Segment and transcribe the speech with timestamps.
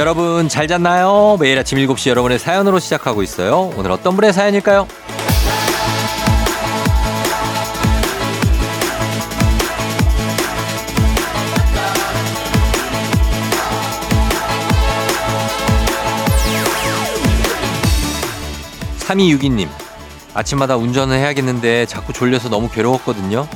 [0.00, 1.36] 여러분 잘 잤나요?
[1.38, 3.70] 매일 아침 7시 여러분의 사연으로 시작하고 있어요.
[3.76, 4.88] 오늘 어떤 분의 사연일까요?
[19.00, 19.68] 3262님,
[20.32, 23.46] 아침마다 운전을 해야겠는데 자꾸 졸려서 너무 괴로웠거든요.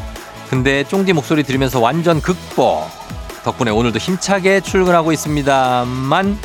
[0.51, 3.04] 근데 쫑디 목소리 들으면서 완전 극복.
[3.45, 6.39] 덕분에 오늘도 힘차게 출근하고 있습니다만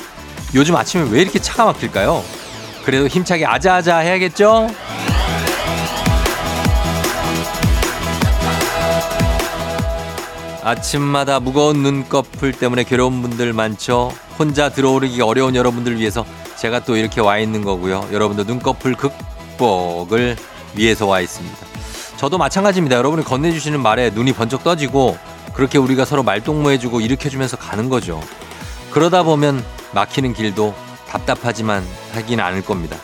[0.54, 2.24] 요즘 아침에 왜 이렇게 차가 막힐까요?
[2.84, 4.70] 그래도 힘차게 아자아자 해야겠죠?
[10.62, 14.12] 아침마다 무거운 눈꺼풀 때문에 괴로운 분들 많죠?
[14.38, 16.26] 혼자 들어오르기 어려운 여러분들 위해서
[16.58, 18.08] 제가 또 이렇게 와 있는 거고요.
[18.12, 20.36] 여러분도 눈꺼풀 극복을
[20.76, 21.58] 위해서 와 있습니다.
[22.18, 22.98] 저도 마찬가지입니다.
[22.98, 25.18] 여러분이 건네주시는 말에 눈이 번쩍 떠지고
[25.60, 28.22] 그렇게 우리가 서로 말동무해주고 일으켜주면서 가는 거죠.
[28.92, 29.62] 그러다 보면
[29.94, 30.74] 막히는 길도
[31.10, 32.96] 답답하기만 하진 않을 겁니다.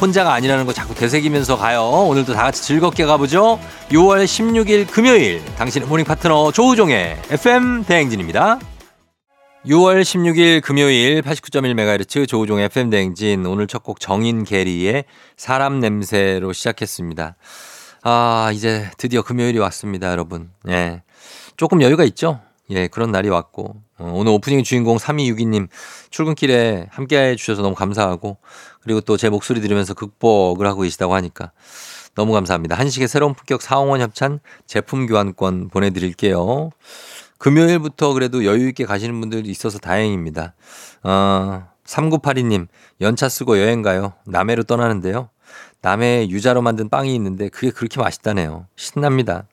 [0.00, 1.82] 혼자가 아니라는 거 자꾸 되새기면서 가요.
[1.82, 3.58] 오늘도 다 같이 즐겁게 가보죠.
[3.88, 8.60] 6월 16일 금요일 당신의 morning 파트너 조우종의 FM 대행진입니다.
[9.66, 17.34] 6월 16일 금요일 89.1MHz 조우종 FM 대행진 오늘 첫 곡 정인 게리의 사람 냄새로 시작했습니다.
[18.04, 20.50] 아, 이제 드디어 금요일이 왔습니다, 여러분.
[20.68, 21.02] 예.
[21.56, 22.40] 조금 여유가 있죠?
[22.70, 23.76] 예, 그런 날이 왔고.
[23.98, 25.68] 어, 오늘 오프닝 주인공 3262님
[26.10, 28.36] 출근길에 함께 해 주셔서 너무 감사하고
[28.82, 31.52] 그리고 또 제 목소리 들으면서 극복을 하고 계시다고 하니까
[32.14, 32.76] 너무 감사합니다.
[32.76, 36.70] 한식의 새로운 품격 사홍원 협찬 제품 교환권 보내드릴게요.
[37.38, 40.54] 금요일부터 그래도 여유 있게 가시는 분들이 있어서 다행입니다.
[41.04, 42.66] 어, 3982님,
[43.00, 44.14] 연차 쓰고 여행 가요.
[44.26, 45.28] 남해로 떠나는데요.
[45.82, 48.66] 남해 유자로 만든 빵이 있는데 그게 그렇게 맛있다네요.
[48.76, 49.44] 신납니다.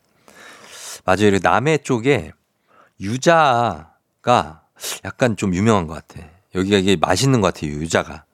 [1.06, 1.38] 맞아요.
[1.42, 2.32] 남해 쪽에
[3.00, 3.94] 유자가
[5.06, 6.26] 약간 좀 유명한 것 같아.
[6.56, 7.72] 여기가 이게 맛있는 것 같아요.
[7.72, 8.26] 유자가.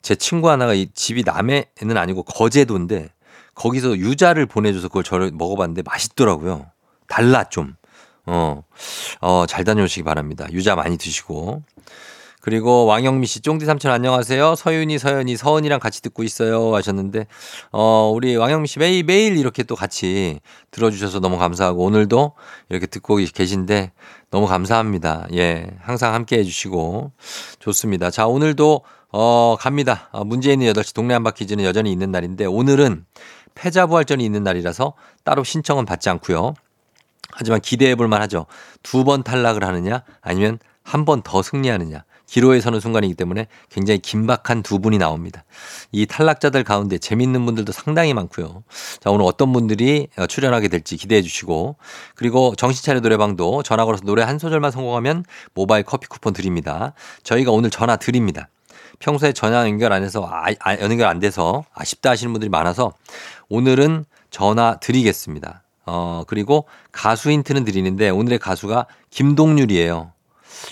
[0.00, 3.10] 제 친구 하나가 이 집이 남해는 아니고 거제도인데
[3.54, 6.70] 거기서 유자를 보내줘서 그걸 저를 먹어봤는데 맛있더라고요.
[7.06, 7.76] 달라 좀.
[8.24, 8.62] 어,
[9.20, 10.46] 어, 잘 다녀오시기 바랍니다.
[10.50, 11.62] 유자 많이 드시고.
[12.42, 14.56] 그리고 왕영미 씨, 쫑디 삼촌 안녕하세요.
[14.56, 16.74] 서윤이, 서연이, 서은이랑 같이 듣고 있어요.
[16.74, 17.26] 하셨는데,
[17.70, 20.40] 어, 우리 왕영미 씨 매일, 매일 이렇게 또 같이
[20.72, 22.32] 들어주셔서 너무 감사하고, 오늘도
[22.68, 23.92] 이렇게 듣고 계신데,
[24.32, 25.28] 너무 감사합니다.
[25.34, 25.68] 예.
[25.82, 27.12] 항상 함께 해주시고,
[27.60, 28.10] 좋습니다.
[28.10, 28.82] 자, 오늘도,
[29.12, 30.08] 어, 갑니다.
[30.10, 33.04] 어, 있는 8시 동네 한바퀴즈는 여전히 있는 날인데, 오늘은
[33.54, 36.54] 패자부활전이 있는 날이라서 따로 신청은 받지 않고요.
[37.30, 38.46] 하지만 기대해 볼 만하죠.
[38.82, 42.02] 두 번 탈락을 하느냐, 아니면 한 번 더 승리하느냐.
[42.32, 45.44] 기로에 서는 순간이기 때문에 굉장히 긴박한 두 분이 나옵니다.
[45.92, 48.64] 이 탈락자들 가운데 재밌는 분들도 상당히 많고요.
[49.00, 51.76] 자, 오늘 어떤 분들이 출연하게 될지 기대해 주시고
[52.14, 56.94] 그리고 정신차려 노래방도 전화 걸어서 노래 한 소절만 성공하면 모바일 커피 쿠폰 드립니다.
[57.22, 58.48] 저희가 오늘 전화 드립니다.
[58.98, 62.94] 평소에 전화 연결 안 해서 아, 아, 연결 안 돼서 아쉽다 하시는 분들이 많아서
[63.50, 65.64] 오늘은 전화 드리겠습니다.
[65.84, 70.12] 어, 그리고 가수 힌트는 드리는데 오늘의 가수가 김동률이에요.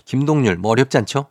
[0.06, 1.27] 김동률, 뭐 어렵지 않죠?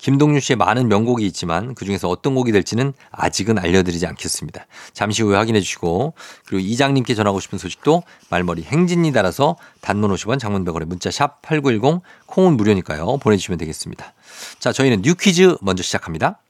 [0.00, 4.66] 김동률 씨의 많은 명곡이 있지만 그중에서 어떤 곡이 될지는 아직은 알려드리지 않겠습니다.
[4.92, 6.14] 잠시 후에 확인해 주시고
[6.46, 12.02] 그리고 이장님께 전하고 싶은 소식도 말머리 행진이 달아서 단문 50원 장문 100원에 문자 샵 8910
[12.26, 13.18] 콩은 무료니까요.
[13.18, 14.14] 보내주시면 되겠습니다.
[14.58, 16.40] 자 저희는 new 퀴즈 먼저 시작합니다.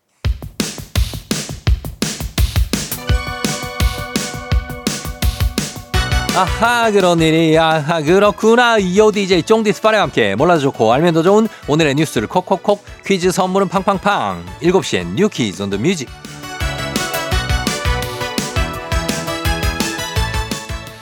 [6.41, 8.79] 아하 그런 일이 아하 그렇구나.
[8.79, 13.69] 이오 DJ 쫑디 스파레와 함께 몰라도 좋고 알면 더 좋은 오늘의 뉴스를 콕콕콕 퀴즈 선물은
[13.69, 14.43] 팡팡팡.
[14.63, 16.09] 7시엔 new quiz on the music.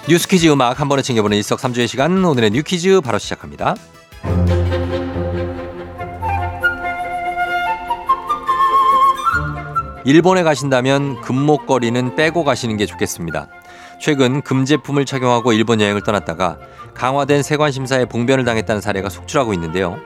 [0.08, 3.76] 뉴스 퀴즈 음악 한 번에 챙겨보는 일석삼조의 시간 오늘의 new 퀴즈 바로 시작합니다.
[10.04, 13.48] 일본에 가신다면 금목걸이는 빼고 가시는 게 좋겠습니다
[13.98, 16.58] 최근 금제품을 착용하고 일본 여행을 떠났다가
[16.94, 19.98] 강화된 세관 심사에 봉변을 당했다는 사례가 속출하고 있는데요.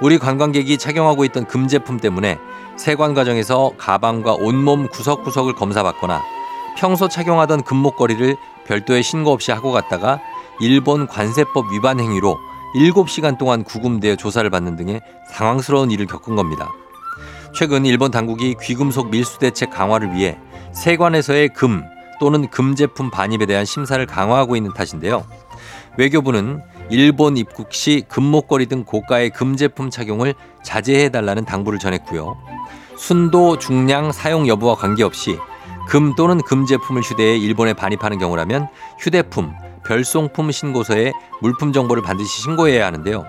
[0.00, 2.38] 우리 관광객이 착용하고 있던 금제품 때문에
[2.76, 6.22] 세관 과정에서 가방과 온몸 구석구석을 검사받거나
[6.78, 10.20] 평소 착용하던 금목걸이를 별도의 신고 없이 하고 갔다가
[10.60, 12.38] 일본 관세법 위반 행위로
[12.74, 15.00] 7시간 동안 구금되어 조사를 받는 등의
[15.30, 16.70] 상황스러운 일을 겪은 겁니다.
[17.52, 20.38] 최근 일본 당국이 귀금속 밀수 대책 강화를 위해
[20.72, 21.84] 세관에서의 금,
[22.20, 25.26] 또는 금제품 반입에 대한 심사를 강화하고 있는 탓인데요.
[25.98, 32.36] 외교부는 일본 입국 시 금목걸이 등 고가의 금제품 착용을 자제해달라는 당부를 전했고요.
[32.96, 35.38] 순도, 중량, 사용 여부와 관계없이
[35.88, 38.68] 금 또는 금제품을 휴대해 일본에 반입하는 경우라면
[38.98, 39.52] 휴대품,
[39.86, 43.26] 별송품 신고서에 물품 정보를 반드시 신고해야 하는데요.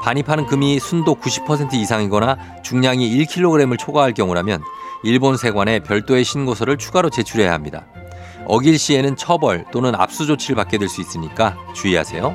[0.00, 4.62] 반입하는 금이 순도 90% 이상이거나 중량이 1kg을 초과할 경우라면
[5.02, 7.86] 일본 세관에 별도의 신고서를 추가로 제출해야 합니다.
[8.46, 12.34] 어길 시에는 처벌 또는 압수 조치를 받게 될 수 있으니까 주의하세요.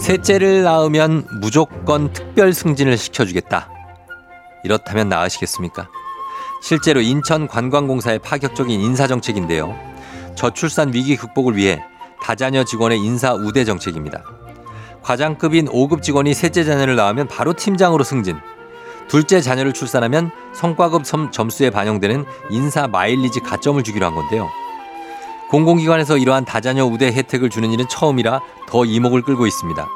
[0.00, 3.70] 셋째를 낳으면 무조건 특별 승진을 시켜주겠다.
[4.64, 5.88] 이렇다면 나으시겠습니까?
[6.62, 9.76] 실제로 인천 관광공사의 파격적인 인사정책인데요.
[10.34, 11.82] 저출산 위기 극복을 위해
[12.22, 14.22] 다자녀 직원의 인사 우대 정책입니다.
[15.02, 18.38] 과장급인 5급 직원이 셋째 자녀를 낳으면 바로 팀장으로 승진.
[19.08, 24.48] 둘째 자녀를 출산하면 성과급 점수에 반영되는 인사 마일리지 가점을 주기로 한 건데요.
[25.50, 29.86] 공공기관에서 이러한 다자녀 우대 혜택을 주는 일은 처음이라 더 이목을 끌고 있습니다.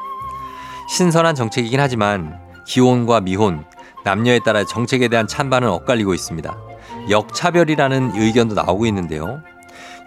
[0.89, 3.65] 신선한 정책이긴 하지만 기혼과 미혼,
[4.05, 6.57] 남녀에 따라 정책에 대한 찬반은 엇갈리고 있습니다.
[7.09, 9.41] 역차별이라는 의견도 나오고 있는데요.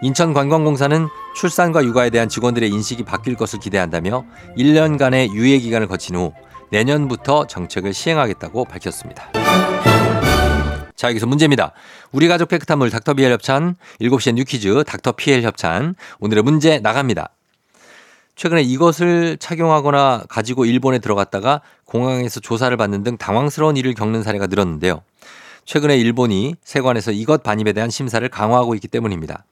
[0.01, 4.25] 인천관광공사는 출산과 육아에 대한 직원들의 인식이 바뀔 것을 기대한다며
[4.57, 6.33] 1년간의 유예 기간을 거친 후
[6.73, 9.31] 내년부터 정책을 시행하겠다고 밝혔습니다.
[10.95, 11.71] 자, 여기서 문제입니다.
[12.11, 15.93] 우리 가족 깨끗한 물 닥터비엘 협찬, 7시엔 뉴퀴즈 닥터피엘 협찬.
[16.19, 17.29] 오늘의 문제 나갑니다.
[18.35, 25.03] 최근에 이것을 착용하거나 가지고 일본에 들어갔다가 공항에서 조사를 받는 등 당황스러운 일을 겪는 사례가 늘었는데요.
[25.65, 29.45] 최근에 일본이 세관에서 이것 반입에 대한 심사를 강화하고 있기 때문입니다.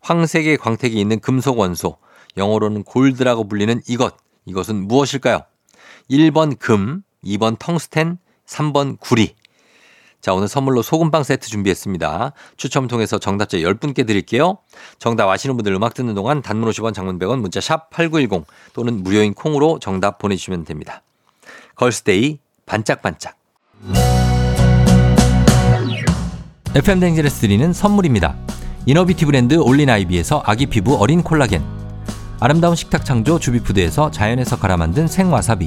[0.00, 1.98] 황색의 광택이 있는 금속 원소,
[2.38, 4.16] 영어로는 골드라고 불리는 이것,
[4.46, 5.42] 이것은 무엇일까요?
[6.10, 9.34] 1번 금, 2번 텅스텐, 3번 구리.
[10.20, 12.32] 자, 오늘 선물로 소금빵 세트 준비했습니다.
[12.56, 14.58] 추첨 통해서 정답자 10분께 드릴게요.
[14.98, 19.34] 정답 아시는 분들 음악 듣는 동안 단문 50원 장문 100원 문자 샵 8910 또는 무료인
[19.34, 21.02] 콩으로 정답 보내주시면 됩니다.
[21.76, 23.36] 걸스데이 반짝반짝.
[26.74, 28.36] FM 댕지레스 드리는 선물입니다.
[28.86, 31.62] 이너비티 브랜드 올린 아이비에서 아기 피부 어린 콜라겐
[32.38, 35.66] 아름다운 식탁 창조 주비푸드에서 자연에서 갈아 만든 생와사비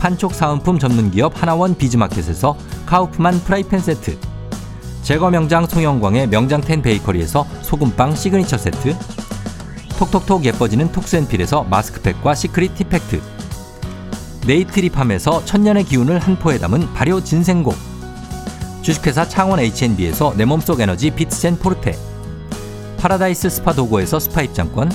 [0.00, 2.56] 판촉 사은품 전문기업 하나원 비즈마켓에서
[2.86, 4.18] 카우프만 프라이팬 세트
[5.02, 8.96] 제과 명장 송영광의 명장텐 베이커리에서 소금빵 시그니처 세트
[9.98, 13.20] 톡톡톡 예뻐지는 톡스앤필에서 마스크팩과 시크릿 티팩트
[14.46, 17.76] 네이트리팜에서 천년의 기운을 한 포에 담은 발효 진생곡
[18.80, 22.10] 주식회사 창원 H&B에서 내 몸속 에너지 비트젠 포르테
[23.00, 24.90] 파라다이스 스파 도고에서 스파 입장권,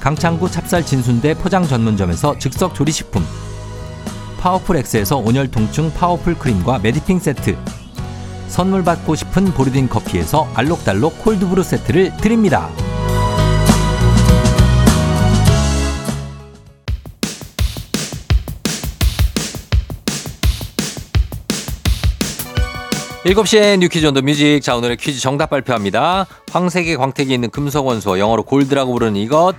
[0.00, 3.22] 강창구 찹쌀 진순대 포장 전문점에서 즉석 조리식품,
[4.40, 7.56] 파워풀 엑스에서 온열 통증 파워풀 크림과 메디핑 세트,
[8.48, 12.70] 선물 받고 싶은 보르딘 커피에서 알록달록 콜드브루 세트를 드립니다.
[23.26, 24.60] 7시에 뉴퀴즈 온더 뮤직.
[24.62, 26.26] 자, 오늘의 퀴즈 정답 발표합니다.
[26.52, 29.56] 황색의 광택이 있는 금속 원소, 영어로 골드라고 부르는 이것.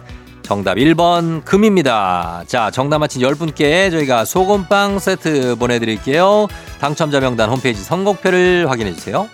[0.47, 2.41] 정답 1번 금입니다.
[2.47, 6.47] 자, 정답 맞힌 10분께 저희가 소금빵 세트 보내드릴게요.
[6.79, 9.27] 당첨자 명단 홈페이지 선곡표를 확인해주세요.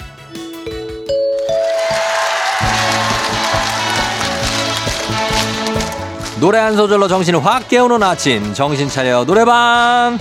[6.39, 8.51] 노래 한 소절로 정신을 확 깨우는 아침.
[8.55, 10.17] 정신 차려 노래방.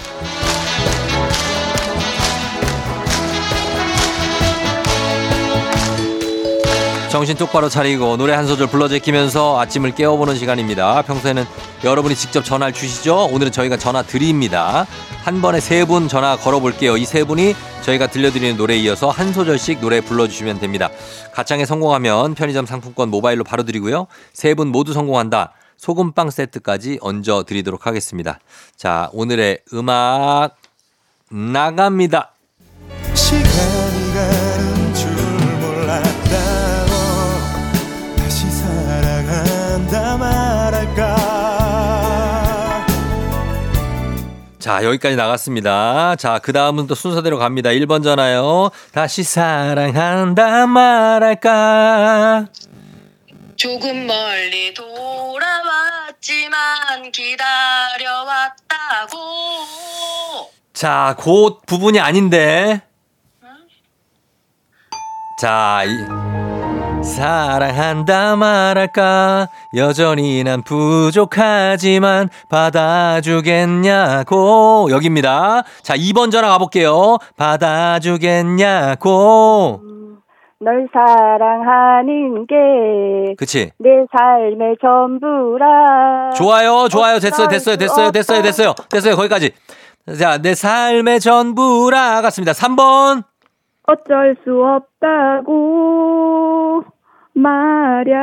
[7.13, 11.03] 정신 똑바로 차리고 노래 한 소절 불러 제끼면서 아침을 깨워보는 시간입니다.
[11.03, 11.45] 평소에는
[11.85, 13.27] 여러분이 직접 전화를 주시죠.
[13.27, 14.87] 오늘은 저희가 전화 드립니다.
[15.23, 16.97] 한 번에 세 분 전화 걸어볼게요.
[16.97, 20.89] 이 세 분이 저희가 들려드리는 노래에 이어서 한 소절씩 노래 불러주시면 됩니다.
[21.35, 24.07] 가창에 성공하면 편의점 상품권 모바일로 바로 드리고요.
[24.33, 25.53] 세 분 모두 성공한다.
[25.77, 28.39] 소금빵 세트까지 얹어 드리도록 하겠습니다.
[28.77, 30.57] 자, 오늘의 음악
[31.31, 32.33] 나갑니다.
[33.15, 34.52] 시간이 가
[44.63, 46.15] 자, 여기까지 나갔습니다.
[46.15, 47.71] 자, 그 다음은 또 순서대로 갑니다.
[47.71, 48.71] 1번 전화요.
[48.93, 52.47] 다시 사랑한다 말할까.
[53.57, 55.41] 조금 멀리 돌아왔지만
[57.11, 59.19] 기다려왔다고.
[60.73, 62.83] 자, 곧 부분이 아닌데.
[65.41, 65.89] 자, 이,
[67.03, 69.49] 사랑한다 말할까.
[69.75, 73.27] 여전히 난 부족하지만 받아주겠냐고.
[74.91, 75.65] 여기입니다.
[75.83, 77.19] 자, 2번 전화 가볼게요.
[77.37, 78.63] 받아주겠냐고.
[80.61, 83.73] 널 사랑하는 게내 그치?
[83.83, 86.31] 삶의 전부라.
[86.37, 87.19] 좋아요, 좋아요.
[87.19, 88.75] 됐어요, 됐어요, 됐어요, 됐어요, 됐어요.
[88.89, 89.51] 됐어요, 거기까지.
[90.21, 92.23] 자, 내 삶의 전부라.
[92.23, 92.53] 같습니다.
[92.53, 93.25] 3번.
[93.85, 95.63] 어쩔 수 없다고
[97.35, 98.23] 말야.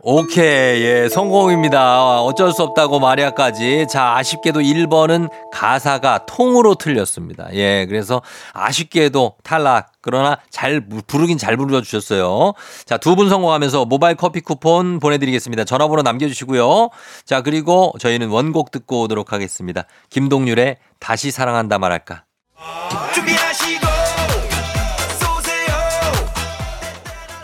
[0.00, 2.22] 오케이, 예, 성공입니다.
[2.22, 3.86] 어쩔 수 없다고 마리아까지.
[3.90, 7.48] 자, 아쉽게도 1번은 가사가 통으로 틀렸습니다.
[7.54, 9.90] 예, 그래서 아쉽게도 탈락.
[10.00, 12.52] 그러나 잘, 부르긴 잘 불러 주셨어요.
[12.84, 15.64] 자, 두 분 성공하면서 모바일 커피 쿠폰 보내 드리겠습니다.
[15.64, 16.90] 전화번호 남겨 주시고요.
[17.24, 19.84] 자, 그리고 저희는 원곡 듣고 오도록 하겠습니다.
[20.10, 22.24] 김동률의 다시 사랑한다 말할까.
[23.14, 23.43] 준비하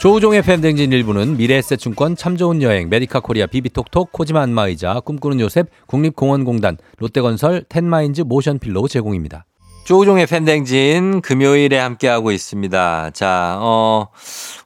[0.00, 5.68] 조우종의 FM 대행진 1부는 미래에셋증권 참 좋은 여행 메디카 코리아 비비톡톡 코지마 안마의자 꿈꾸는 요셉
[5.88, 9.44] 국립공원공단 롯데건설 텐마인즈 모션필로 제공입니다.
[9.84, 13.10] 조우종의 FM 대행진 금요일에 함께하고 있습니다.
[13.10, 14.08] 자, 어,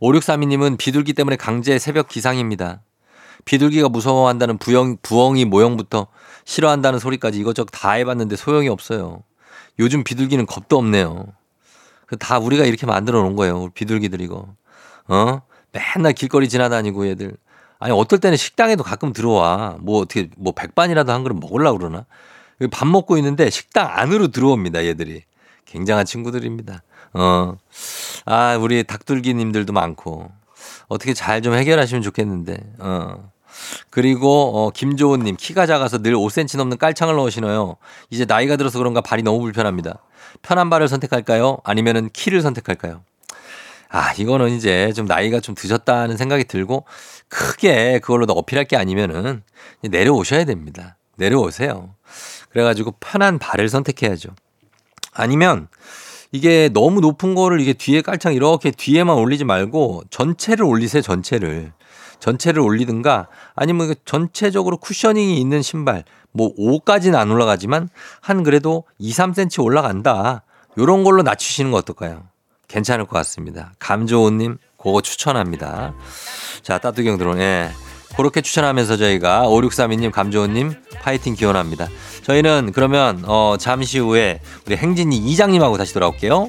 [0.01, 2.83] 5632님은 비둘기 때문에 강제 새벽 기상입니다.
[3.45, 6.07] 비둘기가 무서워한다는 부영, 부엉이 모형부터
[6.45, 9.25] 싫어한다는 소리까지 이것저것 다 해봤는데 소용이 없어요.
[9.81, 11.27] 요즘 비둘기는 겁도 없네요.
[12.07, 13.71] 그다 우리가 이렇게 만들어 놓은 거예요.
[13.75, 14.55] 비둘기들 이거.
[15.09, 15.41] 어?
[15.73, 17.37] 맨날 길거리 지나다니고 얘들.
[17.79, 19.77] 아니 어떨 때는 식당에도 가끔 들어와.
[19.81, 22.07] 뭐 어떻게 뭐 백반이라도 한 그릇 먹으려고 그러나?
[22.71, 25.23] 밥 먹고 있는데 식당 안으로 들어옵니다, 얘들이.
[25.67, 26.83] 굉장한 친구들입니다.
[27.15, 27.57] 어.
[28.27, 30.31] 아, 우리 닭둘기님들도 많고.
[30.89, 32.59] 어떻게 잘 좀 해결하시면 좋겠는데.
[32.79, 33.31] 어.
[33.91, 37.77] 그리고 어, 김조은님 키가 작아서 늘 5cm 넘는 깔창을 신어요.
[38.11, 39.99] 이제 나이가 들어서 그런가 발이 너무 불편합니다.
[40.43, 41.59] 편한 발을 선택할까요?
[41.65, 43.03] 아니면은 키를 선택할까요?
[43.89, 46.85] 아 이거는 이제 좀 나이가 좀 드셨다는 생각이 들고
[47.29, 49.43] 크게 그걸로 어필할 게 아니면은
[49.83, 50.97] 내려오셔야 됩니다.
[51.17, 51.95] 내려오세요.
[52.51, 54.31] 그래가지고 편한 발을 선택해야죠.
[55.13, 55.69] 아니면
[56.33, 61.01] 이게 너무 높은 거를 이게 뒤에 깔창 이렇게 뒤에만 올리지 말고 전체를 올리세요.
[61.03, 61.73] 전체를.
[62.19, 67.89] 전체를 올리든가 아니면 그 전체적으로 쿠셔닝이 있는 신발 뭐 5까지는 안 올라가지만
[68.21, 70.43] 한 그래도 2, 3cm 올라간다.
[70.77, 72.25] 요런 걸로 낮추시는 거 어떨까요?
[72.69, 73.73] 괜찮을 것 같습니다.
[73.79, 75.95] 감조호님 그거 추천합니다.
[76.63, 77.71] 자 따뚜경 들어온 예.
[78.17, 81.89] 그렇게 추천하면서 저희가 5632님 감조호님 파이팅 기원합니다.
[82.23, 86.49] 저희는 그러면 어 잠시 후에 우리 행진이 이장님하고 다시 돌아올게요.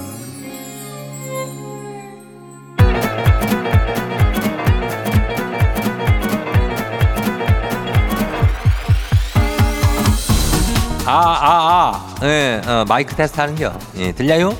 [11.11, 12.25] 아, 아, 아.
[12.25, 13.73] 예, 어, 마이크 테스트 하는겨.
[13.97, 14.57] 예, 들려요?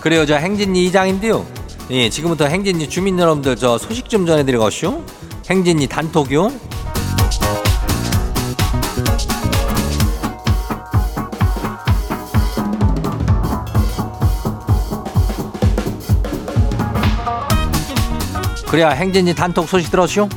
[0.00, 1.44] 그래요, 저 행진이 이장인데요.
[1.90, 5.04] 예, 지금부터 행진이 주민 여러분들 저 소식 좀 전해드리겠슈.
[5.50, 6.52] 행진이 단톡요.
[18.68, 20.28] 그래야 행진이 단톡 소식 들었슈?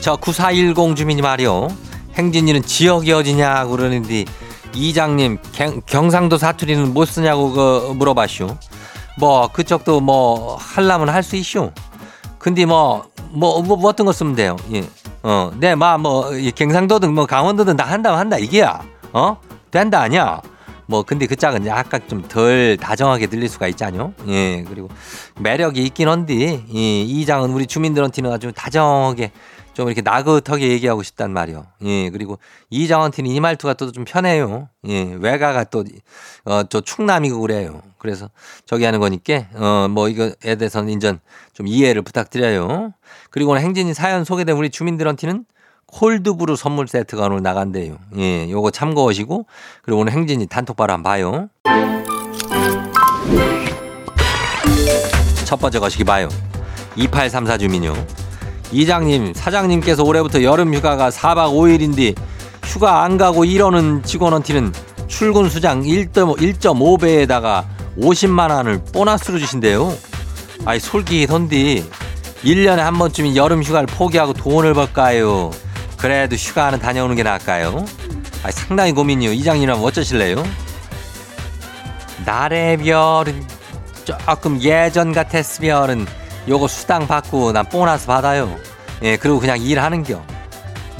[0.00, 1.66] 저 9410 주민이 말이요.
[2.14, 4.24] 행진이는 지역이 어디냐 그러는데
[4.74, 8.56] 이장님 경, 경상도 사투리는 못 쓰냐고 그 물어봤슈.
[9.18, 11.70] 뭐 그쪽도 뭐 할라면 할 수 있슈.
[12.38, 14.56] 근데 뭐 뭐 뭐, 뭐 어떤 거 쓰면 돼요.
[14.72, 14.84] 예.
[15.22, 18.82] 어, 네, 막뭐 경상도든 뭐 강원도든 다 한다면 한다 이게야.
[19.12, 19.36] 어?
[19.70, 20.40] 된다 아니야.
[20.86, 24.12] 뭐 근데 그 짝은 약간 좀 덜 다정하게 들릴 수가 있잖요.
[24.28, 24.88] 예, 그리고
[25.38, 29.32] 매력이 있긴 한데 이 이장은 우리 주민들한테는 아주 다정하게
[29.74, 31.66] 좀 이렇게 나긋하게 얘기하고 싶단 말이요.
[31.84, 32.38] 예, 그리고
[32.70, 34.68] 이장한테는 이 말투가 또 좀 편해요.
[34.88, 35.84] 예, 외가가 또,
[36.44, 37.82] 어, 저 충남이고 그래요.
[37.98, 38.28] 그래서
[38.66, 41.20] 저기 하는 거니까, 어, 뭐 이거에 대해서는 인전
[41.52, 42.92] 좀 이해를 부탁드려요.
[43.30, 45.44] 그리고 오늘 행진이 사연 소개된 우리 주민들한테는
[45.86, 47.98] 콜드브루 선물 세트가 오늘 나간대요.
[48.16, 49.46] 예, 요거 참고하시고
[49.82, 51.48] 그리고 오늘 행진이 단톡바로 한번 봐요.
[55.44, 56.28] 첫 번째 거시기 봐요.
[56.96, 57.92] 2834 주민요.
[58.72, 62.16] 이장님, 사장님께서 올해부터 여름 휴가가 4박 5일인데
[62.64, 64.72] 휴가 안 가고 이러는 직원한테는
[65.08, 67.64] 출근 수장 1.5배에다가
[67.98, 69.94] 50만 원을 보너스로 주신대요.
[70.64, 71.84] 아이 솔깃한디
[72.42, 75.50] 1년에 한 번쯤은 여름 휴가를 포기하고 돈을 벌까요?
[75.98, 77.84] 그래도 휴가는 다녀오는 게 나을까요?
[78.42, 79.32] 아 상당히 고민이요.
[79.32, 80.42] 이장님이랑 어쩌실래요?
[82.24, 83.44] 날의 별은
[84.04, 86.06] 조금 예전 같았으면은
[86.48, 88.56] 요거 수당 받고 난 보너스 받아요.
[89.02, 90.22] 예, 그리고 그냥 일하는겨.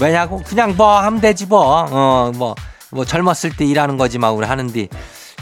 [0.00, 0.42] 왜냐고?
[0.44, 1.86] 그냥 뭐 하면 되지 뭐.
[1.90, 2.54] 어, 뭐,
[2.90, 4.88] 뭐 젊었을 때 일하는 거지 막 우리 하는데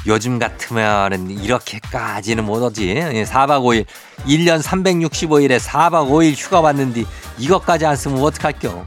[0.07, 2.89] 요즘 같으면은 이렇게까지는 못하지.
[2.91, 3.85] 예, 4박 5일.
[4.27, 7.05] 1년 365일에 4박 5일 휴가 받는데
[7.39, 8.85] 이것까지 안 쓰면 어떡할겨.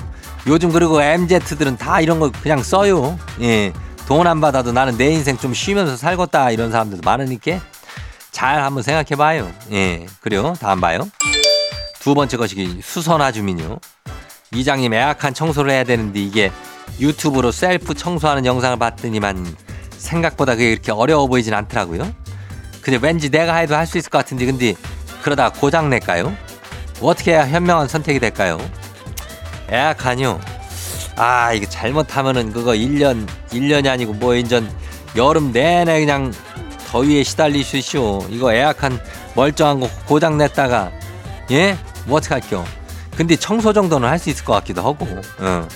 [0.48, 3.18] 요즘 그리고 MZ들은 다 이런 거 그냥 써요.
[3.42, 3.72] 예.
[4.08, 7.60] 돈 안 받아도 나는 내 인생 좀 쉬면서 살겠다 이런 사람들도 많으니까
[8.44, 9.50] 잘 한번 생각해 봐요.
[9.72, 10.06] 예.
[10.20, 10.54] 그래요.
[10.60, 11.10] 다음 봐요.
[12.02, 13.80] 두 번째 것이 수선화 주민요.
[14.52, 16.52] 이장님 애악한 청소를 해야 되는데 이게
[17.00, 19.56] 유튜브로 셀프 청소하는 영상을 봤더니만
[19.92, 22.14] 생각보다 그게 이렇게 어려워 보이진 않더라고요.
[22.82, 24.74] 근데 왠지 내가 해도 할 수 있을 것 같은데 근데
[25.22, 26.36] 그러다 고장 낼까요?
[27.00, 28.58] 어떻게 해야 현명한 선택이 될까요?
[29.72, 30.42] 애악하뇨.
[31.16, 34.70] 아, 이거 잘못하면은 그거 1년, 1년이 아니고 뭐 인전
[35.16, 36.34] 여름 내내 그냥
[36.94, 38.28] 더위에 시달리시오.
[38.30, 39.02] 이거 애악한
[39.34, 40.92] 멀쩡한 거 고장 냈다가
[41.50, 41.76] 예?
[42.06, 42.64] 뭐 어떡할게요.
[43.18, 45.08] 근데 청소 정도는 할 수 있을 것 같기도 하고.
[45.40, 45.68] 어.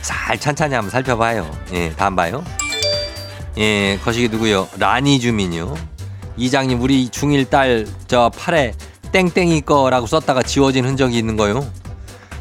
[0.00, 1.50] 잘 천천히 한번 살펴봐요.
[1.74, 2.42] 예, 다음 봐요.
[3.58, 4.66] 예, 거시기 누구요?
[4.78, 5.74] 라니 주민요.
[6.38, 8.72] 이장님, 우리 중1 딸저 팔에
[9.12, 11.70] 땡땡이 거라고 썼다가 지워진 흔적이 있는 거요.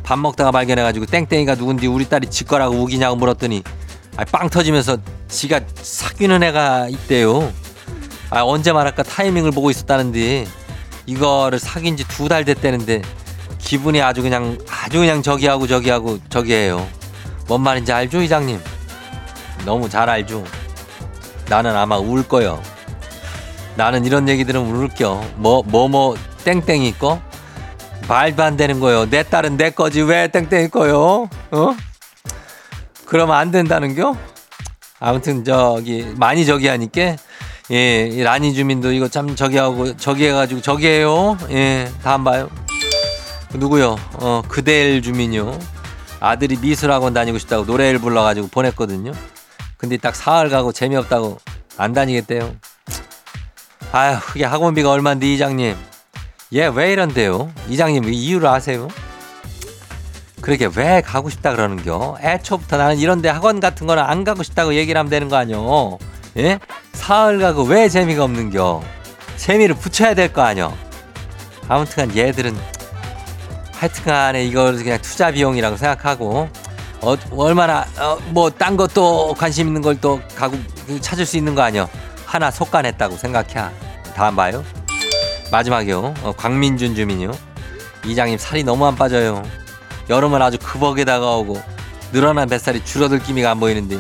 [0.04, 3.63] 밥 먹다가 발견해가지고 땡땡이가 누군지 우리 딸이 지 거라고 우기냐고 물었더니
[4.15, 4.97] 아, 빵 터지면서
[5.28, 7.52] 지가 사귀는 애가 있대요.
[8.36, 10.48] 아, 언제 말할까 타이밍을 보고 있었다는데
[11.06, 13.02] 이거를 사귄 지 두 달 됐다는데
[13.60, 16.88] 기분이 아주 그냥 아주 그냥 저기하고 저기하고 저기해요.
[17.48, 18.60] 뭔 말인지 알죠, 이장님?
[19.65, 20.43] 너무 잘 알죠.
[21.48, 22.62] 나는 아마 울 거요.
[23.76, 25.24] 나는 이런 얘기 들으면 울겨.
[25.36, 27.22] 뭐, 뭐, 뭐, 땡땡이 거?
[28.08, 29.10] 말도 안 되는 거요.
[29.10, 30.02] 내 딸은 내 거지.
[30.02, 31.30] 왜 땡땡이 거요?
[31.52, 31.76] 어?
[33.06, 34.15] 그러면 안 된다는겨?
[35.00, 37.15] 아무튼 저기 많이 저기 하니까
[37.73, 41.36] 예, 이 라니 주민도 이거 참 저기 하고 저기 해가지고 저기 해요.
[41.49, 42.47] 예, 다음 봐요.
[43.55, 43.95] 누구요?
[44.13, 45.57] 어, 그대일 주민요.
[46.19, 49.12] 아들이 미술학원 다니고 싶다고 노래를 불러가지고 보냈거든요.
[49.77, 51.39] 근데 딱 사흘 가고 재미없다고
[51.77, 52.53] 안 다니겠대요.
[53.91, 55.75] 아휴, 그게 학원비가 얼만데 이장님.
[56.53, 57.51] 얘왜 이런데요?
[57.69, 58.88] 이장님 이유를 아세요?
[60.41, 62.17] 그렇게 왜 가고 싶다 그러는겨?
[62.21, 65.97] 애초부터 나는 이런데 학원 같은 거는 안 가고 싶다고 얘기를 하면 되는 거 아니요?
[66.38, 66.59] 예?
[67.06, 68.82] 사흘 가고 왜 재미가 없는겨?
[69.36, 70.74] 재미를 붙여야 될 거 아니요?
[71.68, 72.56] 아무튼간 얘들은
[73.74, 76.48] 하여튼간에 이걸 그냥 투자 비용이라고 생각하고
[77.02, 80.58] 어, 얼마나 어, 뭐딴 것도 관심 있는 걸 또 가고
[81.02, 81.89] 찾을 수 있는 거 아니요?
[82.26, 83.70] 하나 속간했다고 생각해.
[84.16, 84.63] 다음 봐요.
[85.52, 86.13] 마지막이요.
[86.24, 87.32] 어, 광민준 주민요.
[88.06, 89.44] 이장님 살이 너무 안 빠져요.
[90.10, 91.62] 여름은 아주 그벅에 다가오고
[92.13, 94.00] 늘어난 뱃살이 줄어들 기미가 안 보이는데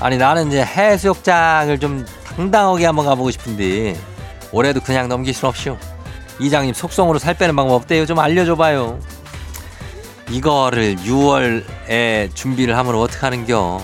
[0.00, 2.06] 아니 나는 이제 해수욕장을 좀
[2.42, 3.98] 당당하게 한번 가보고 싶은데
[4.52, 5.76] 올해도 그냥 넘길 순 없이요.
[6.38, 8.06] 이장님 속성으로 살 빼는 방법 어때요?
[8.06, 9.00] 좀 알려줘봐요.
[10.30, 13.80] 이거를 6월에 준비를 하면 어떡하는겨?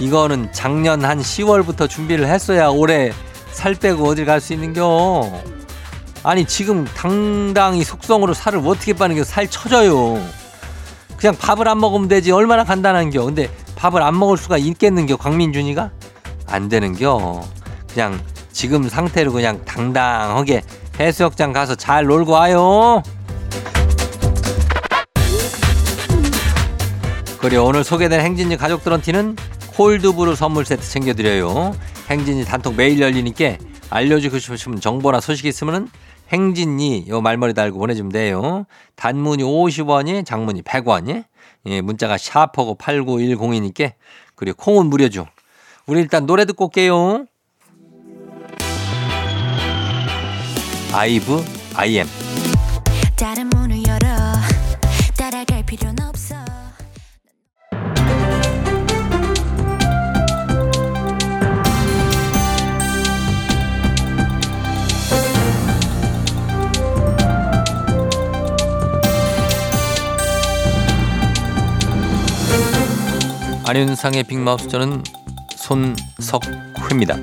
[0.00, 3.10] 이거는 작년 한 10월부터 준비를 했어야 올해
[3.52, 5.32] 살 빼고 어딜 갈 수 있는겨?
[6.24, 9.24] 아니 지금 당당히 속성으로 살을 어떻게 빠는겨?
[9.24, 10.22] 살 쳐져요.
[11.16, 13.24] 그냥 밥을 안 먹으면 되지 얼마나 간단한겨?
[13.24, 15.16] 근데 밥을 안 먹을 수가 있겠는겨?
[15.16, 15.90] 광민준이가
[16.48, 17.61] 안 되는겨.
[17.92, 18.20] 그냥
[18.52, 20.62] 지금 상태로 그냥 당당하게
[20.98, 23.02] 해수욕장 가서 잘 놀고 와요.
[27.38, 29.36] 그리고 오늘 소개된 행진이 가족들한테는
[29.74, 31.74] 콜드브루 선물 세트 챙겨드려요.
[32.08, 33.56] 행진이 단톡 매일 열리니까
[33.90, 35.88] 알려주고 싶으면 정보나 소식 있으면은
[36.28, 38.64] 행진이 요 말머리 달고 보내주면 돼요.
[38.96, 41.24] 단문이 50원이 장문이 100원이
[41.66, 43.92] 예, 문자가 샤퍼고 8910이니까
[44.34, 45.26] 그리고 콩은 무료죠.
[45.86, 47.26] 우리 일단 노래 듣고 올게요.
[50.94, 51.42] 아이브
[51.74, 52.06] 아이엠.
[73.64, 75.02] 안윤상의 빅마우스 저는
[75.56, 77.16] 손석회입니다.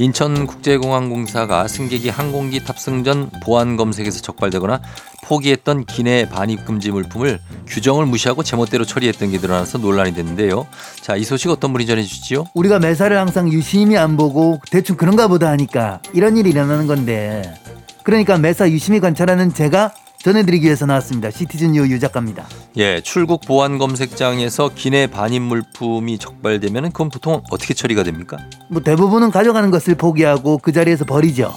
[0.00, 4.80] 인천국제공항공사가 승객이 항공기 탑승 전 보안 검색에서 적발되거나
[5.24, 10.66] 포기했던 기내 반입 금지 물품을 규정을 무시하고 제멋대로 처리했던 게 드러나서 논란이 됐는데요.
[11.02, 12.46] 자, 이 소식 어떤 분이 전해주시지요?
[12.54, 17.54] 우리가 매사를 항상 유심히 안 보고 대충 그런가 보다 하니까 이런 일이 일어나는 건데
[18.02, 21.30] 그러니까 매사 유심히 관찰하는 제가 전해드리기 위해서 나왔습니다.
[21.30, 22.46] 시티즌 유 유작가입니다.
[22.76, 28.36] 예, 출국 보안 검색장에서 기내 반입 물품이 적발되면 그건 보통 어떻게 처리가 됩니까?
[28.68, 31.54] 뭐 대부분은 가져가는 것을 포기하고 그 자리에서 버리죠.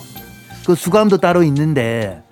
[0.66, 2.24] 그 수감도 따로 있는데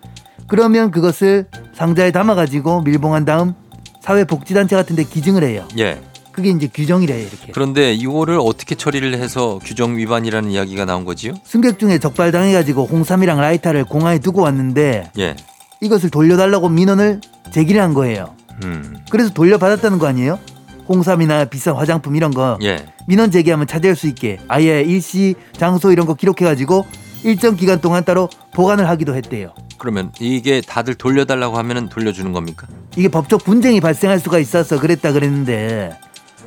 [0.47, 3.53] 그러면 그것을 상자에 담아가지고 밀봉한 다음
[3.99, 5.67] 사회복지단체 같은데 기증을 해요.
[5.77, 6.01] 예.
[6.31, 7.51] 그게 이제 규정이래요 이렇게.
[7.51, 11.33] 그런데 이거를 어떻게 처리를 해서 규정 위반이라는 이야기가 나온 거지요?
[11.43, 15.35] 승객 중에 적발당해가지고 홍삼이랑 라이터를 공항에 두고 왔는데 예.
[15.81, 18.35] 이것을 돌려달라고 민원을 제기를 한 거예요.
[18.63, 18.97] 음.
[19.09, 20.39] 그래서 돌려받았다는 거 아니에요?
[20.87, 22.85] 홍삼이나 비싼 화장품 이런 거 예.
[23.07, 26.85] 민원 제기하면 찾아올 수 있게 아예 일시 장소 이런 거 기록해가지고
[27.23, 29.53] 일정 기간 동안 따로 보관을 하기도 했대요.
[29.77, 32.67] 그러면 이게 다들 돌려달라고 하면은 돌려주는 겁니까?
[32.95, 35.97] 이게 법적 분쟁이 발생할 수가 있어서 그랬다 그랬는데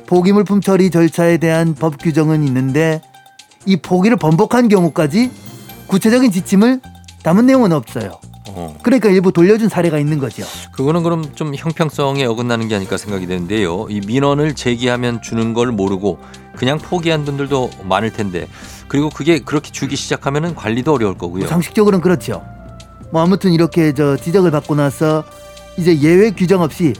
[0.07, 3.01] 포기물품 처리 절차에 대한 법 규정은 있는데
[3.65, 5.31] 이 포기를 번복한 경우까지
[5.87, 6.81] 구체적인 지침을
[7.23, 8.19] 담은 내용은 없어요.
[8.47, 8.75] 어.
[8.83, 10.43] 그러니까 일부 돌려준 사례가 있는 거죠.
[10.71, 13.87] 그거는 그럼 좀 형평성에 어긋나는 게 아닐까 생각이 되는데요.
[13.89, 16.19] 이 민원을 제기하면 주는 걸 모르고
[16.55, 18.47] 그냥 포기한 분들도 많을 텐데
[18.87, 21.47] 그리고 그게 그렇게 주기 시작하면은 관리도 어려울 거고요.
[21.47, 22.43] 상식적으로는 그렇죠.
[23.11, 25.23] 뭐 아무튼 이렇게 저 지적을 받고 나서
[25.77, 26.93] 이제 예외 규정 없이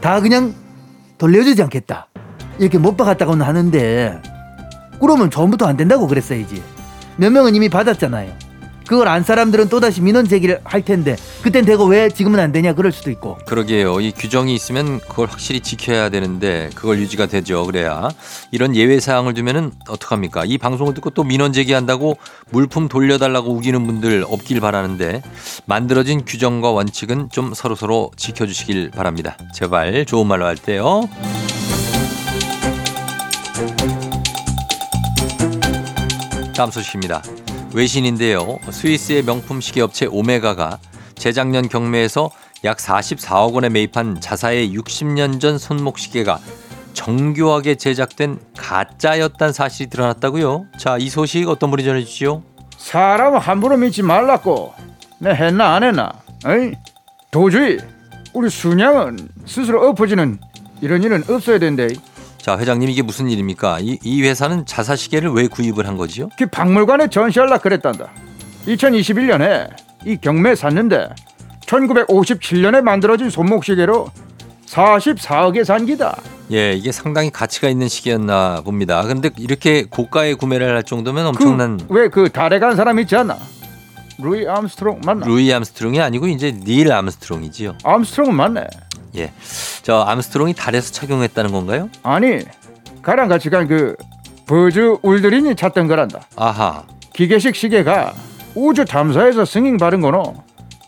[0.00, 0.54] 다 그냥
[1.18, 2.08] 돌려주지 않겠다.
[2.58, 4.22] 이렇게 못 박았다고는 하는데
[5.00, 6.62] 그러면 처음부터 안 된다고 그랬어야지.
[7.16, 8.45] 몇 명은 이미 받았잖아요.
[8.86, 12.92] 그걸 안 사람들은 또다시 민원 제기를 할 텐데 그땐 되고 왜 지금은 안 되냐 그럴
[12.92, 14.00] 수도 있고 그러게요.
[14.00, 17.64] 이 규정이 있으면 그걸 확실히 지켜야 되는데 그걸 유지가 되죠.
[17.66, 18.08] 그래야
[18.52, 20.44] 이런 예외 사항을 두면은 어떡합니까?
[20.46, 22.16] 이 방송을 듣고 또 민원 제기한다고
[22.50, 25.22] 물품 돌려달라고 우기는 분들 없길 바라는데
[25.66, 29.36] 만들어진 규정과 원칙은 좀 서로 서로 지켜주시길 바랍니다.
[29.54, 31.08] 제발 좋은 말로 할 때요.
[36.56, 37.22] 다음 소식입니다.
[37.72, 38.58] 외신인데요.
[38.70, 40.78] 스위스의 명품 시계 업체 오메가가
[41.14, 42.30] 재작년 경매에서
[42.64, 46.38] 약 44억 원에 매입한 자사의 60년 전 손목 시계가
[46.94, 50.66] 정교하게 제작된 가짜였다는 사실이 드러났다고요.
[50.78, 52.42] 자, 이 소식 어떤 분이 전해 주시죠?
[52.78, 54.72] 사람 함부로 믿지 말라고
[55.18, 56.12] 내 했나 안 했나
[56.46, 56.72] 어이?
[57.30, 57.78] 도저히
[58.32, 60.38] 우리 순양은 스스로 엎어지는
[60.80, 61.88] 이런 일은 없어야 된대
[62.46, 63.80] 자, 회장님 이게 무슨 일입니까?
[63.80, 66.28] 이, 이 회사는 자사 시계를 왜 구입을 한 거지요?
[66.38, 68.08] 그 박물관에 전시할라 그랬단다
[68.68, 69.68] 2021년에
[70.04, 71.08] 이 경매 샀는데
[71.62, 74.12] 1957년에 만들어진 손목시계로
[74.66, 76.16] 44억에 산 기다
[76.52, 79.02] 예, 이게 상당히 가치가 있는 시계였나 봅니다.
[79.02, 83.36] 근데 이렇게 고가에 구매를 할 정도면 엄청난 왜 그 달에 간 사람 있지 않나
[84.22, 87.78] 루이 암스트롱 맞나 루이 암스트롱이 아니고 이제 닐 암스트롱이지요.
[87.82, 88.66] 암스트롱은 맞네
[89.16, 89.32] 예.
[89.82, 91.88] 저 암스트롱이 달에서 착용했다는 건가요?
[92.02, 92.38] 아니
[93.02, 93.94] 가랑 같이 간 그
[94.46, 96.84] 버즈 올드린이 찼던 거란다 아하.
[97.14, 98.14] 기계식 시계가
[98.54, 100.34] 우주 탐사에서 승인 받은 거노.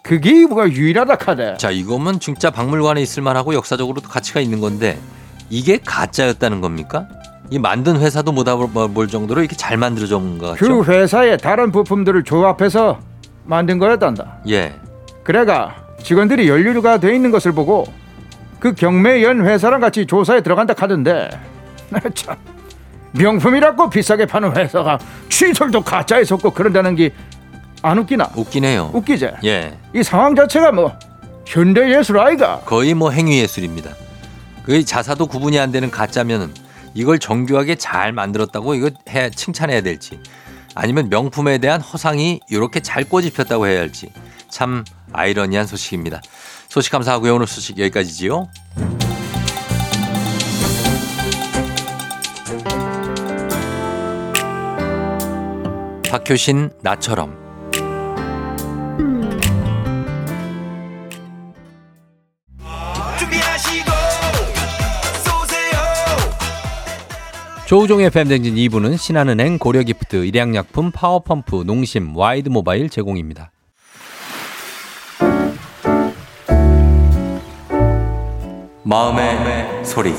[0.03, 1.57] 그게 뭐가 유일하다 카대.
[1.59, 4.99] 자, 이거면 진짜 박물관에 있을 만하고 역사적으로도 가치가 있는 건데
[5.51, 7.09] 이게 가짜였다는 겁니까?
[7.51, 10.83] 이 만든 회사도 못 알아볼 정도로 이렇게 잘 만들어진 것 같죠?
[10.83, 13.01] 그 회사의 다른 부품들을 조합해서
[13.45, 14.39] 만든 거였단다.
[14.49, 14.75] 예.
[15.25, 17.87] 그래가 직원들이 연료가 돼 있는 것을 보고
[18.59, 21.31] 그 경매연 회사랑 같이 조사에 들어간다 카던데.
[22.15, 22.37] 참
[23.13, 27.11] 명품이라고 비싸게 파는 회사가 취설도 가짜에 속고 그런다는 게
[27.83, 28.31] 안 웃기나?
[28.35, 28.91] 웃긴 해요.
[28.93, 29.31] 웃기지?
[29.45, 29.79] 예.
[29.95, 30.97] 이 상황 자체가 뭐
[31.47, 32.61] 현대 예술 아이가?
[32.61, 33.91] 거의 뭐 행위 예술입니다.
[34.65, 36.53] 그 자사도 구분이 안 되는 가짜면은
[36.95, 40.21] 이걸 정교하게 잘 만들었다고 이거 해 칭찬해야 될지
[40.75, 44.13] 아니면 명품에 대한 허상이 이렇게 잘 꼬집혔다고 해야 할지
[44.51, 46.21] 참 아이러니한 소식입니다.
[46.69, 47.35] 소식 감사하고요.
[47.35, 48.49] 오늘 소식 여기까지지요.
[56.11, 57.49] 박효신 나처럼
[67.67, 73.51] 조우종의 FM 대행진 2부는 신한은행, 고려기프트, 일양약품, 파워펌프, 농심, 와이드모바일 제공입니다.
[78.89, 80.15] 마음의 소리.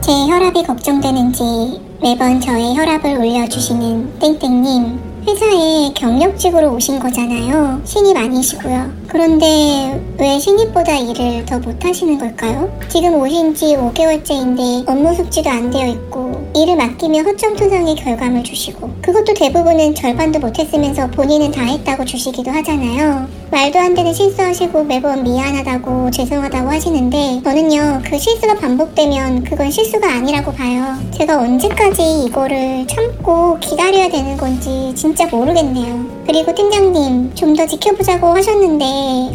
[0.00, 7.80] 제 혈압이 걱정되는지 매번 저의 혈압을 올려주시는 땡땡님 회사에 경력직으로 오신 거잖아요.
[7.84, 8.92] 신입 아니시고요.
[9.08, 12.70] 그런데 왜 신입보다 일을 더 못하시는 걸까요?
[12.88, 18.90] 지금 오신 지 5개월째인데 업무 숙지도 안 되어 있고 일을 맡기면 허점 투성의 결과물 주시고
[19.00, 23.26] 그것도 대부분은 절반도 못했으면서 본인은 다 했다고 주시기도 하잖아요.
[23.50, 30.52] 말도 안 되는 실수하시고 매번 미안하다고 죄송하다고 하시는데 저는요 그 실수가 반복되면 그건 실수가 아니라고
[30.52, 30.96] 봐요.
[31.12, 36.24] 제가 언제까지 이거를 참고 기다려야 되는 건지 진짜 모르겠네요.
[36.26, 38.84] 그리고 팀장님 좀 더 지켜보자고 하셨는데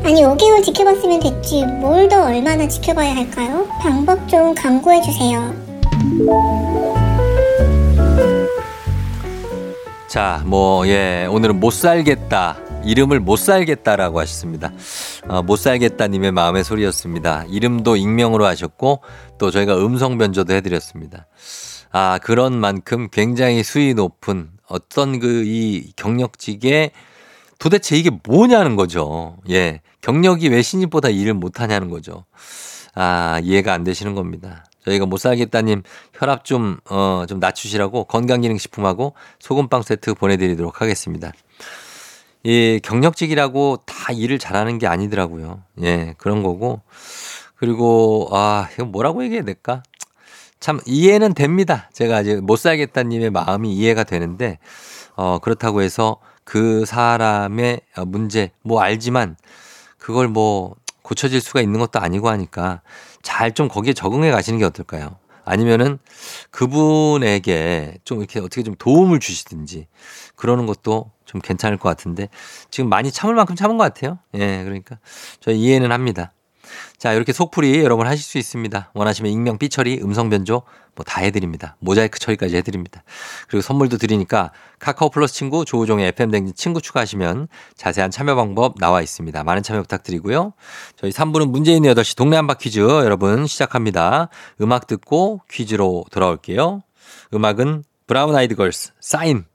[0.03, 3.65] 아니 5개월 지켜봤으면 됐지 뭘 더 얼마나 지켜봐야 할까요?
[3.81, 5.53] 방법 좀 강구해 주세요.
[10.07, 12.57] 자, 뭐, 예, 오늘은 못 살겠다.
[12.83, 14.71] 이름을 못 살겠다라고 하셨습니다.
[15.27, 17.45] 어, 못 살겠다님의 마음의 소리였습니다.
[17.47, 19.01] 이름도 익명으로 하셨고,
[19.37, 21.27] 또 저희가 음성 변조도 해드렸습니다.
[21.91, 26.91] 아, 그런 만큼 굉장히 수위 높은 어떤 그 이 경력직에
[27.59, 29.37] 도대체 이게 뭐냐는 거죠.
[29.49, 29.81] 예.
[30.01, 32.25] 경력이 왜 신입보다 일을 못하냐는 거죠.
[32.95, 34.63] 아, 이해가 안 되시는 겁니다.
[34.85, 41.31] 저희가 못 살겠다님 혈압 좀, 어, 좀 낮추시라고 건강기능식품하고 소금빵 세트 보내드리도록 하겠습니다.
[42.43, 45.61] 이 경력직이라고 다 일을 잘하는 게 아니더라고요.
[45.83, 46.81] 예, 그런 거고.
[47.57, 49.83] 그리고, 아, 이거 뭐라고 얘기해야 될까?
[50.59, 51.89] 참, 이해는 됩니다.
[51.93, 54.59] 제가 이제 못 살겠다님의 마음이 이해가 되는데,
[55.15, 59.37] 어, 그렇다고 해서 그 사람의 문제, 뭐 알지만
[59.97, 62.81] 그걸 뭐 고쳐질 수가 있는 것도 아니고 하니까
[63.21, 65.17] 잘 좀 거기에 적응해 가시는 게 어떨까요?
[65.45, 65.99] 아니면은
[66.51, 69.87] 그분에게 좀 이렇게 어떻게 좀 도움을 주시든지
[70.35, 72.29] 그러는 것도 좀 괜찮을 것 같은데
[72.71, 74.19] 지금 많이 참을 만큼 참은 것 같아요.
[74.35, 74.99] 예, 그러니까
[75.39, 76.33] 저 이해는 합니다.
[76.97, 78.91] 자, 이렇게 속풀이 여러분 하실 수 있습니다.
[78.93, 80.63] 원하시면 익명, 삐처리, 음성 변조
[80.99, 81.77] 뭐 다 해드립니다.
[81.79, 83.03] 모자이크 처리까지 해드립니다.
[83.47, 89.01] 그리고 선물도 드리니까 카카오 플러스 친구 조우종의 FM 댕진 친구 추가하시면 자세한 참여 방법 나와
[89.01, 89.43] 있습니다.
[89.43, 90.53] 많은 참여 부탁드리고요.
[90.97, 94.29] 저희 3부는 문제 있는 8시 동네 한바 퀴즈 여러분 시작합니다.
[94.61, 96.83] 음악 듣고 퀴즈로 돌아올게요.
[97.33, 99.45] 음악은 브라운 아이드 걸스 사인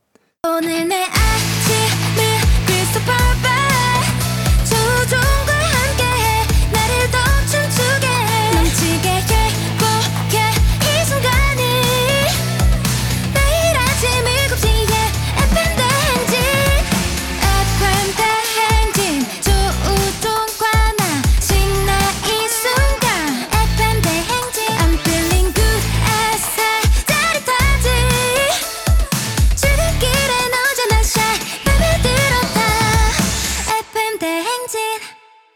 [0.46, 1.03] 오늘 내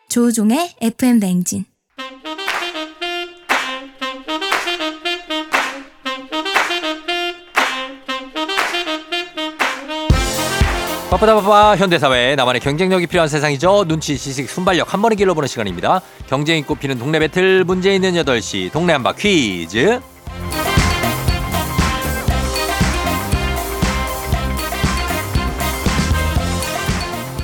[0.08, 1.66] 조종의 FM 대행진.
[11.10, 13.84] 바쁘다 바빠 현대사회 나만의 경쟁력이 필요한 세상이죠.
[13.86, 16.00] 눈치 지식 순발력 한 번에 길러보는 시간입니다.
[16.26, 20.00] 경쟁이 꼽히는 동네 배틀 문제 있는 8시 동네 한바 퀴즈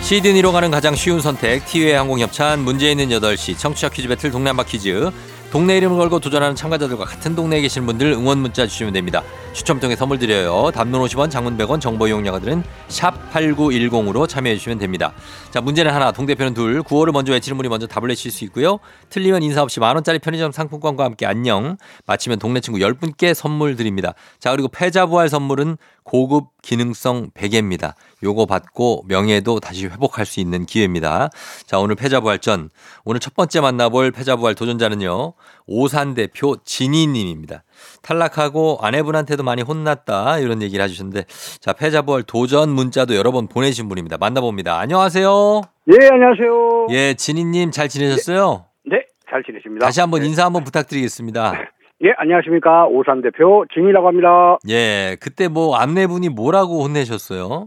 [0.05, 5.11] 시드니로 가는 가장 쉬운 선택 티웨이 항공협찬 문제 있는 8시 청취자 퀴즈 배틀 한바 퀴즈
[5.51, 9.23] 동네 이름을 걸고 도전하는 참가자들과 같은 동네에 계신 분들 응원 문자 주시면 됩니다.
[9.53, 10.73] 추첨 통해 선물 드려요.
[10.75, 15.13] 단문 50원, 장문 100원, 정보 이용료들은 샵 8910으로 참여해 주시면 됩니다.
[15.53, 16.83] 자, 문제는 하나, 동대표는 둘.
[16.83, 18.81] 구호를 먼저 외치는 분이 먼저 답을 내실 수 있고요.
[19.11, 21.77] 틀리면 인사 없이 만 원짜리 편의점 상품권과 함께 안녕.
[22.07, 24.15] 마치면 동네 친구 10분께 선물 드립니다.
[24.41, 27.95] 자, 그리고 패자 부활 선물은 고급 기능성 베개입니다.
[28.23, 31.31] 요거 받고 명예도 다시 회복할 수 있는 기회입니다.
[31.67, 32.69] 자, 오늘 패자부활전.
[33.05, 35.33] 오늘 첫 번째 만나볼 패자부활 도전자는요.
[35.67, 37.65] 오산 대표 진희님입니다.
[38.03, 40.39] 탈락하고 아내분한테도 많이 혼났다.
[40.39, 41.25] 이런 얘기를 해주셨는데.
[41.61, 44.19] 자, 패자부활 도전 문자도 여러 번 보내신 분입니다.
[44.19, 44.79] 만나봅니다.
[44.79, 45.63] 안녕하세요.
[45.89, 46.87] 예, 안녕하세요.
[46.91, 48.67] 예, 진희님 잘 지내셨어요?
[48.87, 49.87] 네, 잘 지내십니다.
[49.87, 50.29] 다시 한번 네.
[50.29, 51.53] 인사 한번 부탁드리겠습니다.
[52.05, 52.87] 예, 안녕하십니까.
[52.87, 54.59] 오산 대표 진이라고 합니다.
[54.69, 57.65] 예, 그때 뭐 아내분이 뭐라고 혼내셨어요?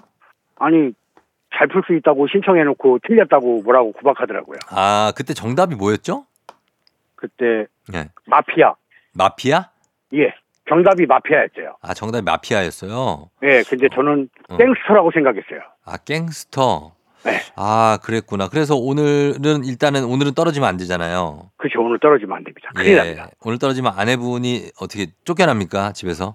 [0.57, 0.91] 아니,
[1.57, 4.59] 잘 풀 수 있다고 신청해놓고 틀렸다고 뭐라고 구박하더라고요.
[4.69, 6.25] 아, 그때 정답이 뭐였죠?
[7.15, 8.09] 그때 예.
[8.25, 8.75] 마피아.
[9.15, 9.69] 마피아?
[10.13, 10.31] 예,
[10.69, 11.77] 정답이 마피아였어요.
[11.81, 13.29] 아, 정답이 마피아였어요.
[13.43, 14.57] 예, 근데 저는 어.
[14.57, 15.61] 갱스터라고 생각했어요.
[15.83, 16.91] 아, 갱스터.
[17.23, 17.41] 네.
[17.55, 18.47] 아, 그랬구나.
[18.49, 21.49] 그래서 오늘은 일단은 오늘은 떨어지면 안 되잖아요.
[21.57, 21.81] 그렇죠.
[21.81, 22.69] 오늘 떨어지면 안 됩니다.
[22.75, 23.29] 큰일 납니다.
[23.41, 25.93] 오늘 떨어지면 아내분이 어떻게 쫓겨납니까?
[25.93, 26.33] 집에서?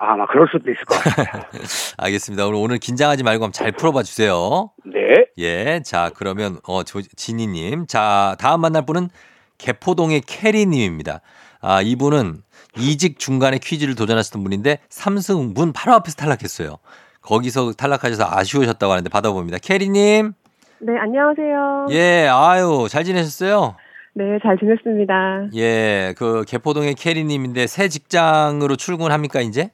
[0.00, 1.42] 아마 그럴 수도 있을 것 같아요.
[1.98, 2.46] 알겠습니다.
[2.46, 4.70] 오늘 오늘 긴장하지 말고 한번 잘 풀어봐 주세요.
[4.84, 5.26] 네.
[5.38, 5.82] 예.
[5.84, 7.86] 자, 그러면 어, 조- 진희님.
[7.88, 9.10] 자, 다음 만날 분은
[9.58, 11.20] 개포동의 캐리님입니다.
[11.60, 12.42] 아, 이분은
[12.76, 16.76] 이직 중간에 퀴즈를 도전하셨던 분인데 삼승 문 바로 앞에서 탈락했어요.
[17.22, 19.58] 거기서 탈락하셔서 아쉬우셨다고 하는데 받아봅니다.
[19.58, 20.32] 캐리님.
[20.80, 21.86] 네, 안녕하세요.
[21.90, 23.74] 예, 아유, 잘 지내셨어요?
[24.14, 25.48] 네, 잘 지냈습니다.
[25.56, 29.70] 예, 그 개포동의 캐리님인데 새 직장으로 출근합니까, 이제?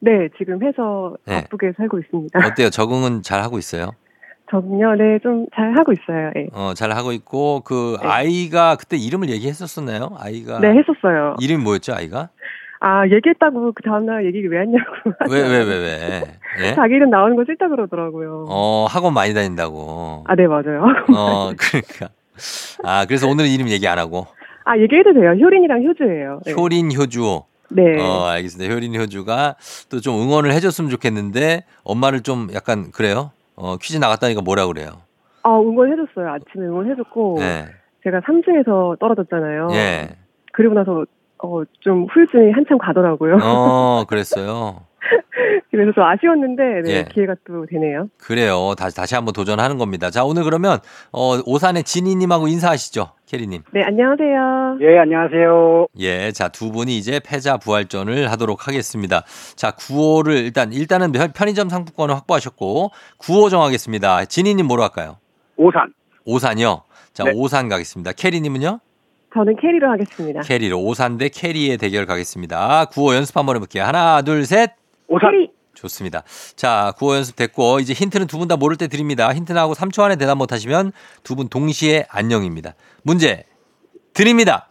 [0.00, 1.42] 네, 지금 해서 네.
[1.42, 2.38] 바쁘게 살고 있습니다.
[2.46, 2.70] 어때요?
[2.70, 3.90] 적응은 잘 하고 있어요?
[4.50, 6.30] 저는요, 네, 좀 잘 하고 있어요.
[6.34, 6.46] 네.
[6.52, 8.08] 어, 잘 하고 있고, 그 네.
[8.08, 10.10] 아이가 그때 이름을 얘기했었었나요?
[10.18, 10.60] 아이가.
[10.60, 11.34] 네, 했었어요.
[11.40, 12.28] 이름이 뭐였죠, 아이가?
[12.86, 14.84] 아, 얘기했다고 그 다음날 얘기 왜 했냐고.
[15.32, 16.68] 왜, 왜, 왜, 왜?
[16.68, 16.74] 예?
[16.74, 18.44] 자기 이름 나오는 거 싫다 그러더라고요.
[18.50, 20.22] 어, 학원 많이 다닌다고.
[20.26, 20.84] 아, 네, 맞아요.
[21.16, 22.08] 어, 그러니까.
[22.82, 24.26] 아, 그래서 오늘은 이름 얘기 안 하고.
[24.64, 25.30] 아, 얘기해도 돼요.
[25.30, 26.40] 효린이랑 효주예요.
[26.44, 26.52] 네.
[26.52, 27.40] 효린, 효주.
[27.70, 27.98] 네.
[28.02, 28.72] 어, 알겠습니다.
[28.74, 29.56] 효린, 효주가
[29.90, 33.30] 또 좀 응원을 해줬으면 좋겠는데, 엄마를 좀 약간, 그래요?
[33.56, 34.88] 어, 퀴즈 나갔다니까 뭐라 그래요?
[35.42, 36.28] 아, 응원해줬어요.
[36.34, 37.36] 아침에 응원해줬고.
[37.38, 37.64] 네.
[38.04, 39.68] 제가 3층에서 떨어졌잖아요.
[39.72, 40.08] 예.
[40.52, 41.06] 그리고 나서,
[41.42, 43.38] 어, 좀 후유증이 한참 가더라고요.
[43.42, 44.80] 어, 그랬어요.
[45.70, 47.04] 그래서 좀 아쉬웠는데, 네, 예.
[47.12, 48.08] 기회가 또 되네요.
[48.18, 48.74] 그래요.
[48.78, 50.08] 다시, 다시 한번 도전하는 겁니다.
[50.10, 50.78] 자, 오늘 그러면,
[51.12, 53.10] 어, 오산의 진희님하고 인사하시죠.
[53.26, 53.62] 캐리님.
[53.72, 54.78] 네, 안녕하세요.
[54.82, 55.88] 예, 안녕하세요.
[55.98, 59.24] 예, 자, 두 분이 이제 패자 부활전을 하도록 하겠습니다.
[59.56, 64.26] 자, 구호를 일단, 일단은 편- 편의점 상품권을 확보하셨고, 구호 정하겠습니다.
[64.26, 65.16] 진희님 뭐로 할까요?
[65.56, 65.92] 오산.
[66.24, 66.82] 오산이요.
[67.12, 67.32] 자, 네.
[67.34, 68.12] 오산 가겠습니다.
[68.12, 68.78] 캐리님은요?
[69.34, 70.40] 저는 캐리로 하겠습니다.
[70.42, 70.80] 캐리로.
[70.80, 72.86] 오산 대 캐리의 대결 가겠습니다.
[72.86, 73.82] 구호 연습 한번 해볼게요.
[73.84, 74.72] 하나, 둘, 셋.
[75.08, 75.30] 오산.
[75.32, 75.50] 캐리!
[75.74, 76.22] 좋습니다.
[76.54, 79.32] 자, 구호 연습 됐고, 이제 힌트는 두 분 다 모를 때 드립니다.
[79.34, 80.92] 힌트 나하고 3초 안에 대답 못 하시면
[81.24, 82.74] 두 분 동시에 안녕입니다.
[83.02, 83.44] 문제
[84.12, 84.68] 드립니다.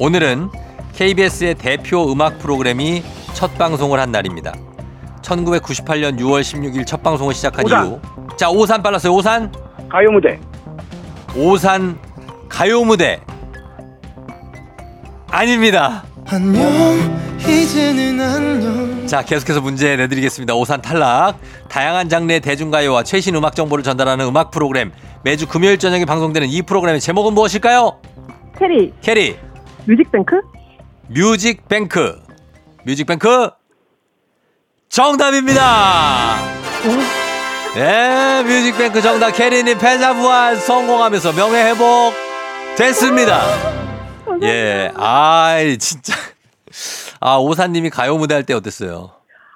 [0.00, 0.48] 오늘은
[0.94, 3.02] KBS의 대표 음악 프로그램이
[3.34, 4.52] 첫 방송을 한 날입니다.
[5.22, 7.86] 1998년 6월 16일 첫 방송을 시작한 오산.
[7.86, 8.00] 이후.
[8.36, 9.12] 자, 오산 빨랐어요.
[9.14, 9.52] 오산.
[9.88, 10.38] 가요 무대.
[11.36, 11.98] 오산
[12.48, 13.20] 가요 무대.
[15.30, 16.04] 아닙니다.
[16.30, 16.62] 안녕
[17.40, 20.54] 이제는 안녕 자, 계속해서 문제 내드리겠습니다.
[20.54, 21.38] 오산 탈락.
[21.68, 24.92] 다양한 장르의 대중가요와 최신 음악 정보를 전달하는 음악 프로그램.
[25.24, 28.00] 매주 금요일 저녁에 방송되는 이 프로그램의 제목은 무엇일까요?
[28.58, 28.92] 캐리!
[29.00, 29.36] 캐리.
[29.86, 30.40] 뮤직뱅크?
[31.08, 32.20] 뮤직뱅크.
[32.84, 33.50] 뮤직뱅크.
[34.88, 36.36] 정답입니다.
[37.74, 42.12] 네, 뮤직뱅크 정답 캐리님 패자 부활 성공하면서 명예 회복
[42.76, 43.38] 됐습니다.
[44.42, 46.14] 예, 아이, 진짜.
[47.20, 49.10] 아, 오사님이 가요 무대 할 때 어땠어요?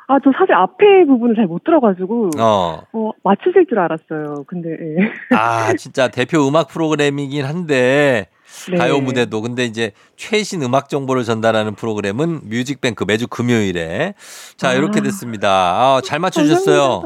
[0.08, 2.82] 아, 저 사실 앞에 부분을 잘 못 들어가지고, 어.
[2.92, 4.44] 어, 맞추실 줄 알았어요.
[4.46, 5.36] 근데, 예.
[5.36, 8.26] 아, 진짜 대표 음악 프로그램이긴 한데,
[8.70, 8.76] 네.
[8.78, 9.40] 가요 무대도.
[9.42, 14.14] 근데 이제 최신 음악 정보를 전달하는 프로그램은 뮤직뱅크 매주 금요일에.
[14.56, 14.74] 자, 아.
[14.74, 15.48] 이렇게 됐습니다.
[15.48, 17.02] 아, 잘 맞춰주셨어요.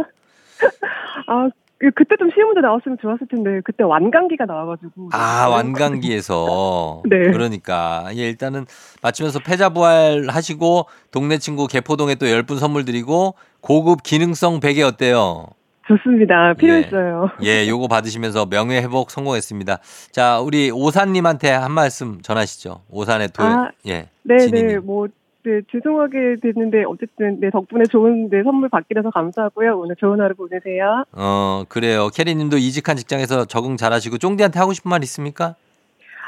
[1.29, 5.11] 아, 그- 그때 좀 쉬운 문제 나왔으면 좋았을 텐데, 그때 완강기가 나와가지고.
[5.13, 7.03] 아, 완강기에서.
[7.09, 7.31] 네.
[7.31, 8.07] 그러니까.
[8.17, 8.67] 예, 일단은
[9.03, 15.49] 맞추면서 패자 부활 하시고, 동네 친구 개포동에 또 10분 선물 드리고, 고급 기능성 베개 어때요?
[15.89, 16.55] 좋습니다.
[16.55, 17.31] 필요했어요.
[17.43, 19.79] 예, 요거 받으시면서 명예 회복 성공했습니다.
[20.11, 22.83] 자, 우리 오산님한테 한 말씀 전하시죠.
[22.91, 24.09] 오산의 도, 아, 예.
[24.25, 24.37] 네.
[24.51, 25.07] 네, 뭐,
[25.45, 29.79] 네, 죄송하게 됐는데, 어쨌든, 네, 덕분에 좋은 네, 선물 받게 돼서 감사하고요.
[29.79, 31.05] 오늘 좋은 하루 보내세요.
[31.13, 32.09] 어, 그래요.
[32.13, 35.55] 캐리님도 이직한 직장에서 적응 잘하시고, 쫑디한테 하고 싶은 말 있습니까?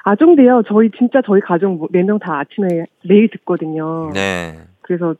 [0.04, 0.62] 아, 좀데요.
[0.68, 4.10] 저희, 진짜 저희 가족 네 명 다 아침에 매일 듣거든요.
[4.14, 4.54] 네.
[4.82, 5.16] 그래서,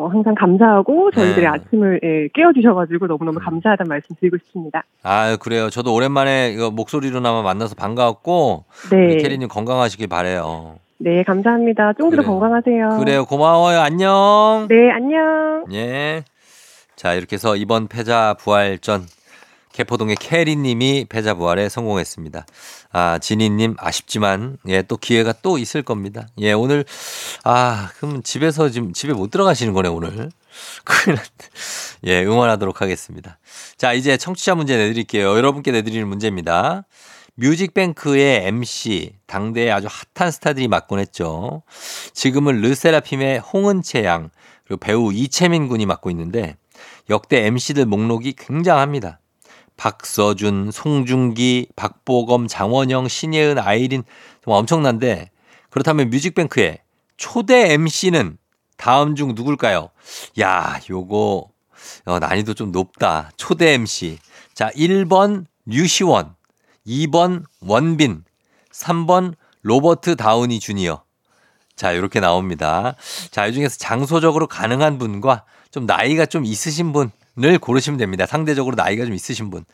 [0.00, 1.46] 어, 항상 감사하고, 저희들의 네.
[1.46, 4.84] 아침을 예, 깨워주셔가지고 너무너무 감사하다는 말씀 드리고 싶습니다.
[5.02, 5.68] 아, 그래요.
[5.68, 9.18] 저도 오랜만에 목소리로나마 만나서 반가웠고, 네.
[9.18, 10.76] 캐리님 건강하시길 바래요.
[10.96, 11.92] 네, 감사합니다.
[11.98, 12.22] 쫑디도.
[12.22, 12.98] 건강하세요.
[12.98, 13.26] 그래요.
[13.26, 13.80] 고마워요.
[13.80, 14.66] 안녕.
[14.70, 15.66] 네, 안녕.
[15.72, 16.24] 예.
[16.96, 19.02] 자, 이렇게 해서 이번 패자 부활전
[19.80, 22.44] 개포동의 캐리님이 패자 부활에 성공했습니다.
[22.92, 26.28] 아, 진희님 아쉽지만 예, 또 기회가 또 있을 겁니다.
[26.38, 26.84] 예, 오늘
[27.44, 30.10] 아, 그럼 집에서 지금 집에 못 들어가시는 거네 오늘.
[30.84, 31.28] 큰일 났네.
[32.04, 33.38] 예, 응원하도록 하겠습니다.
[33.78, 35.34] 자, 이제 청취자 문제 내드릴게요.
[35.36, 36.84] 여러분께 내드리는 문제입니다.
[37.36, 41.62] 뮤직뱅크의 MC, 당대의 아주 핫한 스타들이 맡곤 했죠.
[42.12, 44.28] 지금은 르세라핌의 홍은채 양,
[44.66, 46.56] 그리고 배우 이채민 군이 맡고 있는데
[47.08, 49.20] 역대 MC들 목록이 굉장합니다.
[49.80, 54.02] 박서준, 송중기, 박보검, 장원영, 신예은, 아이린
[54.44, 55.30] 정말 엄청난데
[55.70, 56.80] 그렇다면 뮤직뱅크의
[57.16, 58.36] 초대 MC는
[58.76, 59.88] 다음 중 누굴까요?
[60.38, 61.48] 야, 요거
[62.04, 63.30] 어, 난이도 좀 높다.
[63.38, 64.18] 초대 MC.
[64.52, 66.34] 자, 1번 류시원,
[66.86, 68.24] 2번 원빈,
[68.70, 71.02] 3번 로버트 다우니 주니어.
[71.74, 72.96] 자, 이렇게 나옵니다.
[73.30, 77.10] 자, 이 중에서 장소적으로 가능한 분과 좀 나이가 좀 있으신 분
[77.44, 78.26] 을 고르시면 됩니다.
[78.26, 79.64] 상대적으로 나이가 좀 있으신 분.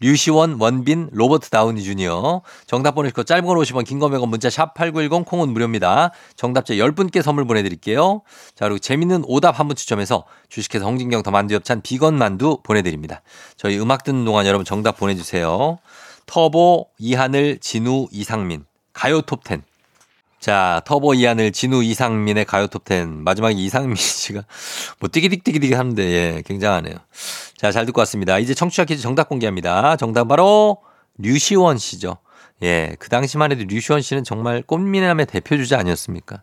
[0.00, 2.42] 류시원, 원빈, 로버트 다우니 주니어.
[2.68, 6.12] 정답 보내실 거 짧은 걸 50원, 긴거 100원, 문자 샵 8910, 콩은 무료입니다.
[6.36, 8.22] 정답자 10분께 선물 보내드릴게요.
[8.54, 13.22] 자, 그리고 재밌는 오답 한 분 추첨해서 주식회사 홍진경 더 만두 엽찬 비건 만두 보내드립니다.
[13.56, 15.78] 저희 음악 듣는 동안 여러분 정답 보내주세요.
[16.26, 18.64] 터보, 이하늘, 진우, 이상민.
[18.92, 19.62] 가요 톱10.
[20.40, 23.08] 자, 터보 이하늘, 진우, 이상민의 가요 톱10.
[23.22, 24.44] 마지막에 이상민 씨가
[25.00, 26.94] 뭐 띠기딕띠기딕 하는데, 예, 굉장하네요.
[27.56, 28.38] 자, 잘 듣고 왔습니다.
[28.38, 29.96] 이제 청취자 퀴즈 정답 공개합니다.
[29.96, 30.78] 정답 바로
[31.18, 32.18] 류시원 씨죠.
[32.62, 36.40] 예, 그 당시만 해도 류시원 씨는 정말 꽃미남의 대표 주자 아니었습니까?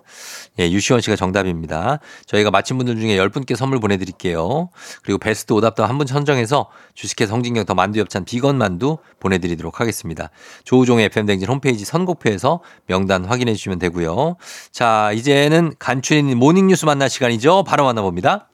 [0.59, 1.99] 예, 유시원 씨가 정답입니다.
[2.25, 4.69] 저희가 맞힌 분들 중에 10분께 선물 보내드릴게요.
[5.03, 10.29] 그리고 베스트 오답도 한 분 선정해서 주식회사 성진경 더 만두 엽찬 비건 만두 보내드리도록 하겠습니다.
[10.65, 14.35] 조우종의 FM댕진 홈페이지 선곡표에서 명단 확인해 주시면 되고요.
[14.71, 17.63] 자, 이제는 간추린 모닝뉴스 만날 시간이죠.
[17.65, 18.49] 바로 만나봅니다.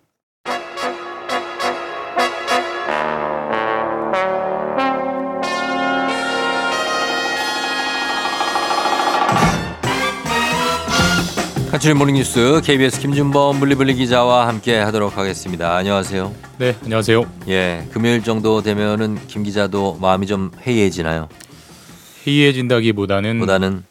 [11.71, 15.73] 간추린 모닝뉴스 KBS 김준범 물리블리 기자와 함께 하도록 하겠습니다.
[15.77, 16.35] 안녕하세요.
[16.57, 17.31] 네, 안녕하세요.
[17.47, 21.29] 예, 금요일 정도 되면은 김 기자도 마음이 좀 해이해지나요?
[22.27, 23.85] 해이해진다기보다는 보다는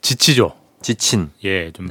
[0.00, 0.54] 지치죠.
[0.80, 1.30] 지친.
[1.44, 1.90] 예, 좀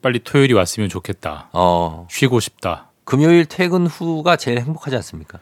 [0.00, 1.50] 빨리 토요일이 왔으면 좋겠다.
[1.52, 2.88] 어, 쉬고 싶다.
[3.04, 5.40] 금요일 퇴근 후가 제일 행복하지 않습니까?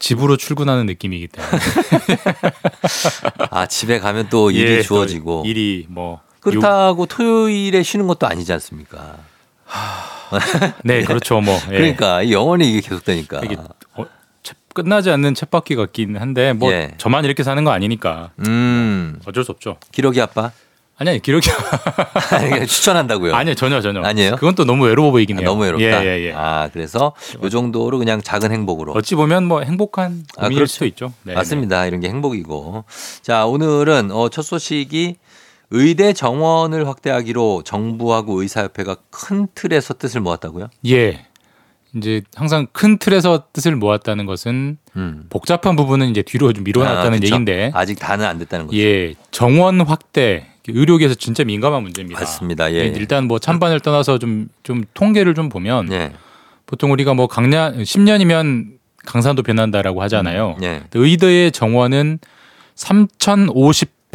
[0.00, 1.52] 집으로 출근하는 느낌이기 때문에
[3.50, 5.44] 아, 집에 가면 또 일이 예, 또 주어지고.
[5.46, 6.20] 일이 뭐
[6.50, 9.16] 그렇다고 토요일에 쉬는 것도 아니지 않습니까?
[10.84, 11.40] 네, 그렇죠.
[11.40, 11.76] 뭐 예.
[11.76, 13.40] 그러니까 영원히 이게 계속되니까.
[13.44, 13.56] 이게
[13.94, 14.04] 어,
[14.42, 16.92] 채- 끝나지 않는 쳇바퀴 같긴 한데 뭐 예.
[16.98, 19.76] 저만 이렇게 사는 거 아니니까 음, 어쩔 수 없죠.
[19.92, 20.52] 기러기 아빠?
[20.98, 21.50] 아니 아니 기록이
[22.32, 23.34] 아니, 추천한다고요.
[23.34, 24.36] 아니요 전혀 전혀 아니에요?
[24.36, 25.50] 그건 또 너무 외로워 보이긴 아, 해요.
[25.50, 25.84] 너무 외롭다.
[25.84, 26.32] 예, 예, 예.
[26.34, 28.92] 아, 그래서 요 정도로 그냥 작은 행복으로.
[28.94, 30.72] 어찌 보면 뭐 행복한 아, 고민일 그렇죠.
[30.72, 31.12] 수도 있죠.
[31.24, 31.84] 네, 맞습니다.
[31.84, 32.84] 이런 게 행복이고.
[33.20, 35.16] 자, 오늘은 어, 첫 소식이
[35.70, 40.68] 의대 정원을 확대하기로 정부하고 의사협회가 큰 틀에서 뜻을 모았다고요?
[40.82, 40.92] 네.
[40.92, 41.26] 예.
[41.94, 45.26] 이제 항상 큰 틀에서 뜻을 모았다는 것은 음.
[45.30, 47.22] 복잡한 부분은 이제 뒤로 좀 미뤄놨다는 아?
[47.22, 48.78] 얘기인데 아직 다는 안 됐다는 거죠.
[48.78, 52.20] 예 정원 확대 의료계에서 진짜 민감한 문제입니다.
[52.20, 52.72] 맞습니다.
[52.72, 52.86] 예.
[52.86, 56.12] 일단 뭐 찬반을 떠나서 좀좀 통계를 좀 보면 예.
[56.66, 60.56] 보통 우리가 뭐 강남 10년이면 강산도 변한다라고 하잖아요.
[60.62, 60.82] 예.
[60.92, 62.18] 의대의 정원은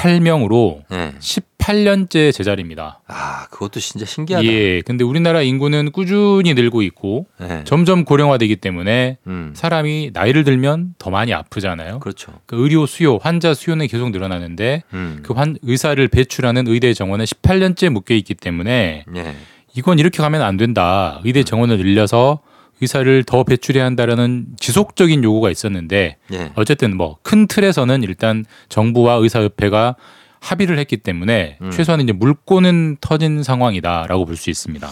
[0.02, 1.14] 3,058명으로 예.
[1.20, 3.02] 18년째 제자리입니다.
[3.08, 4.45] 아, 그것도 진짜 신기하다.
[4.45, 4.82] 예.
[4.82, 7.64] 근데 우리나라 인구는 꾸준히 늘고 있고 예.
[7.66, 9.54] 점점 고령화되기 때문에 음.
[9.56, 11.99] 사람이 나이를 들면 더 많이 아프잖아요.
[11.99, 12.34] 그렇죠.
[12.45, 15.20] 그 의료 수요, 환자 수요는 계속 늘어나는데 음.
[15.24, 19.36] 그 환, 의사를 배출하는 의대 정원은 18년째 묶여 있기 때문에 예.
[19.76, 21.22] 이건 이렇게 가면 안 된다.
[21.24, 22.39] 의대 정원을 늘려서
[22.82, 26.52] 의사를 더 배출해야 한다라는 지속적인 요구가 있었는데 예.
[26.56, 29.96] 어쨌든 뭐 큰 틀에서는 일단 정부와 의사협회가
[30.40, 31.72] 합의를 했기 때문에 음.
[31.72, 34.90] 최소한 이제 물꼬는 터진 상황이다라고 볼 수 있습니다.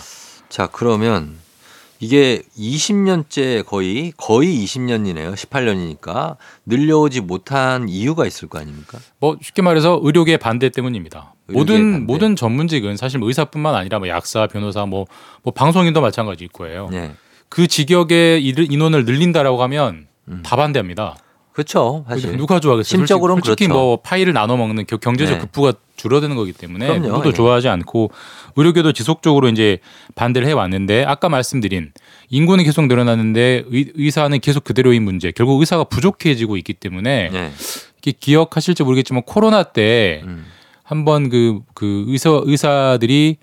[0.50, 1.36] 자, 그러면
[2.00, 5.34] 이게 20년째 거의 거의 20년이네요.
[5.36, 9.00] 18년이니까 늘려오지 못한 이유가 있을 거 아닙니까?
[9.20, 11.34] 뭐 쉽게 말해서 의료계 반대 때문입니다.
[11.50, 12.06] 의료계 모든 반대.
[12.06, 15.08] 모든 전문직은 사실 뭐 의사뿐만 아니라 뭐 약사, 변호사, 뭐,
[15.44, 16.90] 뭐 방송인도 마찬가지일 거예요.
[16.94, 17.12] 예.
[17.50, 20.42] 그 직역의 일- 인원을 늘린다라고 하면 음.
[20.44, 21.18] 다 반대합니다.
[21.52, 22.06] 그렇죠.
[22.08, 22.38] 사실.
[22.38, 22.88] 누가 좋아하겠어요?
[22.88, 23.80] 심적으로는 솔직히, 그렇죠.
[23.82, 25.42] 뭐 파이를 나눠 먹는 겨- 경제적 네.
[25.42, 27.08] 급부가 줄어드는 거기 때문에 그럼요.
[27.08, 27.34] 누구도 예.
[27.34, 28.12] 좋아하지 않고
[28.56, 29.80] 의료계도 지속적으로 이제
[30.16, 31.92] 반대를 해 왔는데 아까 말씀드린
[32.30, 35.32] 인구는 계속 늘어나는데 의, 의사는 계속 그대로인 문제.
[35.32, 37.52] 결국 의사가 부족해지고 있기 때문에 예.
[37.98, 40.46] 이게 기억하실지 모르겠지만 코로나 때 음.
[40.84, 43.36] 한번 그, 그 의사, 의사들이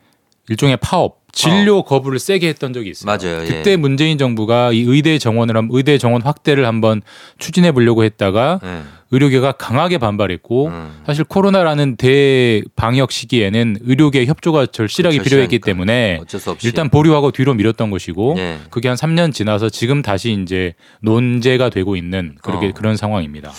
[0.49, 3.07] 일종의 파업, 진료 거부를 세게 했던 적이 있어요.
[3.07, 3.43] 맞아요.
[3.43, 3.47] 예.
[3.47, 7.03] 그때 문재인 정부가 이 의대 정원을, 한- 의대 정원 확대를 한번
[7.39, 8.81] 추진해 보려고 했다가 예.
[9.11, 10.91] 의료계가 강하게 반발했고 음.
[11.07, 15.59] 사실 코로나라는 대방역 시기에는 의료계 협조가 절실하게 그렇죠, 필요했기.
[15.61, 16.21] 때문에
[16.65, 18.59] 일단 보류하고 뒤로 미뤘던 것이고 예.
[18.71, 20.73] 그게 한 3년 지나서 지금 다시 이제
[21.03, 22.73] 논제가 되고 있는 그렇게 어.
[22.75, 23.53] 그런 상황입니다.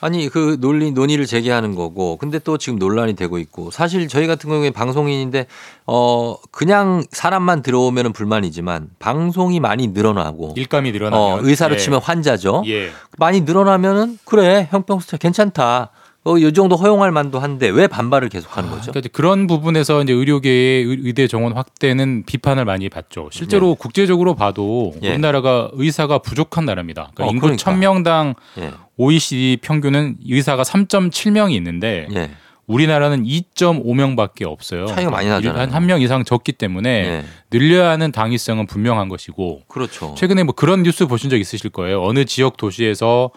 [0.00, 4.48] 아니 그 논리 논의를 제기하는 거고 근데 또 지금 논란이 되고 있고 사실 저희 같은
[4.48, 5.46] 경우에 방송인인데
[5.86, 11.78] 어 그냥 사람만 들어오면은 불만이지만 방송이 많이 늘어나고 일감이 늘어나면 어 의사로 예.
[11.78, 12.90] 치면 환자죠 예.
[13.18, 15.90] 많이 늘어나면은 그래 형평스타 괜찮다
[16.22, 18.92] 어, 이 정도 허용할 만도 한데 왜 반발을 계속하는 거죠?
[18.92, 23.30] 그러니까 그런 부분에서 이제 의료계의 의- 의대 정원 확대는 비판을 많이 받죠.
[23.32, 25.10] 실제로 국제적으로 봐도 예.
[25.12, 27.10] 우리나라가 의사가 부족한 나라입니다.
[27.14, 27.72] 그러니까 어, 인구 그러니까.
[27.72, 28.70] 1000명당 예.
[28.98, 32.30] OECD 평균은 의사가 3.7명이 있는데 예.
[32.66, 34.86] 우리나라는 2.5명밖에 없어요.
[34.86, 35.68] 차이가 많이 나잖아요.
[35.72, 37.24] 한 명 이상 적기 때문에 예.
[37.50, 40.14] 늘려야 하는 당위성은 분명한 것이고 그렇죠.
[40.18, 42.02] 최근에 뭐 그런 뉴스 보신 적 있으실 거예요.
[42.04, 43.30] 어느 지역 도시에서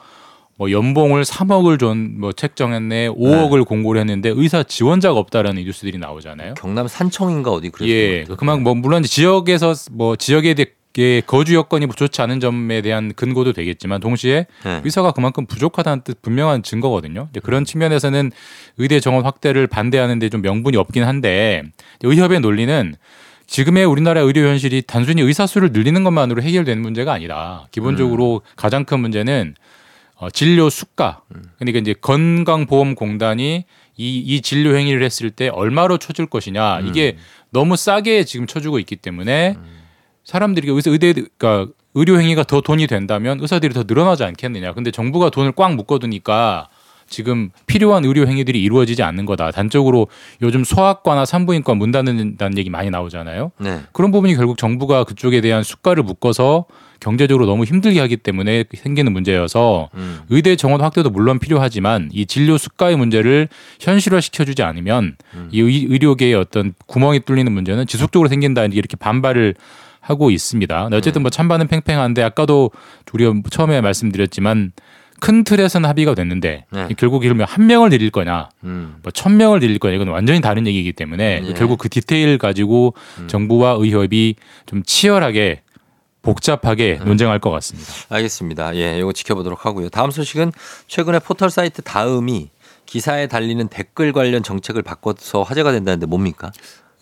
[0.57, 6.53] 뭐 연봉을 3억을 전뭐 책정했네, 5억을 공고를 했는데 의사 지원자가 없다라는 뉴스들이 나오잖아요.
[6.55, 7.95] 경남 산청인가 어디 그랬어요.
[7.95, 13.51] 예, 그만 뭐 물론 지역에서 뭐 지역에 대해 거주 여건이 좋지 않은 점에 대한 근거도
[13.53, 14.81] 되겠지만 동시에 네.
[14.83, 17.29] 의사가 그만큼 부족하다는 뜻 분명한 증거거든요.
[17.41, 18.31] 그런 측면에서는
[18.77, 21.63] 의대 정원 확대를 반대하는데 좀 명분이 없긴 한데
[22.03, 22.93] 의협의 논리는
[23.47, 28.99] 지금의 우리나라 의료 현실이 단순히 의사 수를 늘리는 것만으로 해결되는 문제가 아니라 기본적으로 가장 큰
[28.99, 29.55] 문제는
[30.23, 31.21] 어, 진료 수가.
[31.57, 33.65] 그러니까 이제 건강보험공단이
[33.97, 36.79] 이, 이 진료 행위를 했을 때 얼마로 쳐줄 것이냐.
[36.81, 37.17] 이게
[37.51, 39.55] 너무 싸게 지금 쳐주고 있기 때문에
[40.23, 44.73] 사람들이 의사 의대 그러니까 의료 행위가 더 돈이 된다면 의사들이 더 늘어나지 않겠느냐.
[44.73, 46.69] 근데 정부가 돈을 꽉 묶어두니까
[47.07, 49.51] 지금 필요한 의료 행위들이 이루어지지 않는 거다.
[49.51, 50.07] 단적으로
[50.41, 53.51] 요즘 소아과나 산부인과 문 닫는다는 얘기 많이 나오잖아요.
[53.59, 53.81] 네.
[53.91, 56.65] 그런 부분이 결국 정부가 그쪽에 대한 수가를 묶어서
[57.03, 60.19] 경제적으로 너무 힘들게 하기 때문에 생기는 문제여서 음.
[60.29, 63.49] 의대 정원 확대도 물론 필요하지만 이 진료 수가의 문제를
[63.81, 65.49] 현실화 시켜주지 않으면 음.
[65.51, 69.55] 이 의- 의료계의 어떤 구멍이 뚫리는 문제는 지속적으로 생긴다 이렇게 반발을
[69.99, 70.89] 하고 있습니다.
[70.93, 72.71] 어쨌든 뭐 찬반은 팽팽한데 아까도
[73.13, 74.71] 우리가 처음에 말씀드렸지만
[75.19, 76.87] 큰 틀에서는 합의가 됐는데 네.
[76.97, 78.95] 결국 이러면 한 명을 늘릴 거냐 음.
[79.03, 81.53] 뭐천 명을 늘릴 거냐 이건 완전히 다른 얘기이기 때문에 예.
[81.53, 83.27] 결국 그 디테일 가지고 음.
[83.27, 84.35] 정부와 의협이
[84.65, 85.61] 좀 치열하게
[86.23, 87.05] 복잡하게 음.
[87.05, 87.91] 논쟁할 것 같습니다.
[88.09, 88.75] 알겠습니다.
[88.77, 89.89] 예, 이거 지켜보도록 하고요.
[89.89, 90.51] 다음 소식은
[90.87, 92.49] 최근에 포털 사이트 다음이
[92.87, 96.51] 기사에 달리는 댓글 관련 정책을 바꿔서 화제가 된다는데 뭡니까?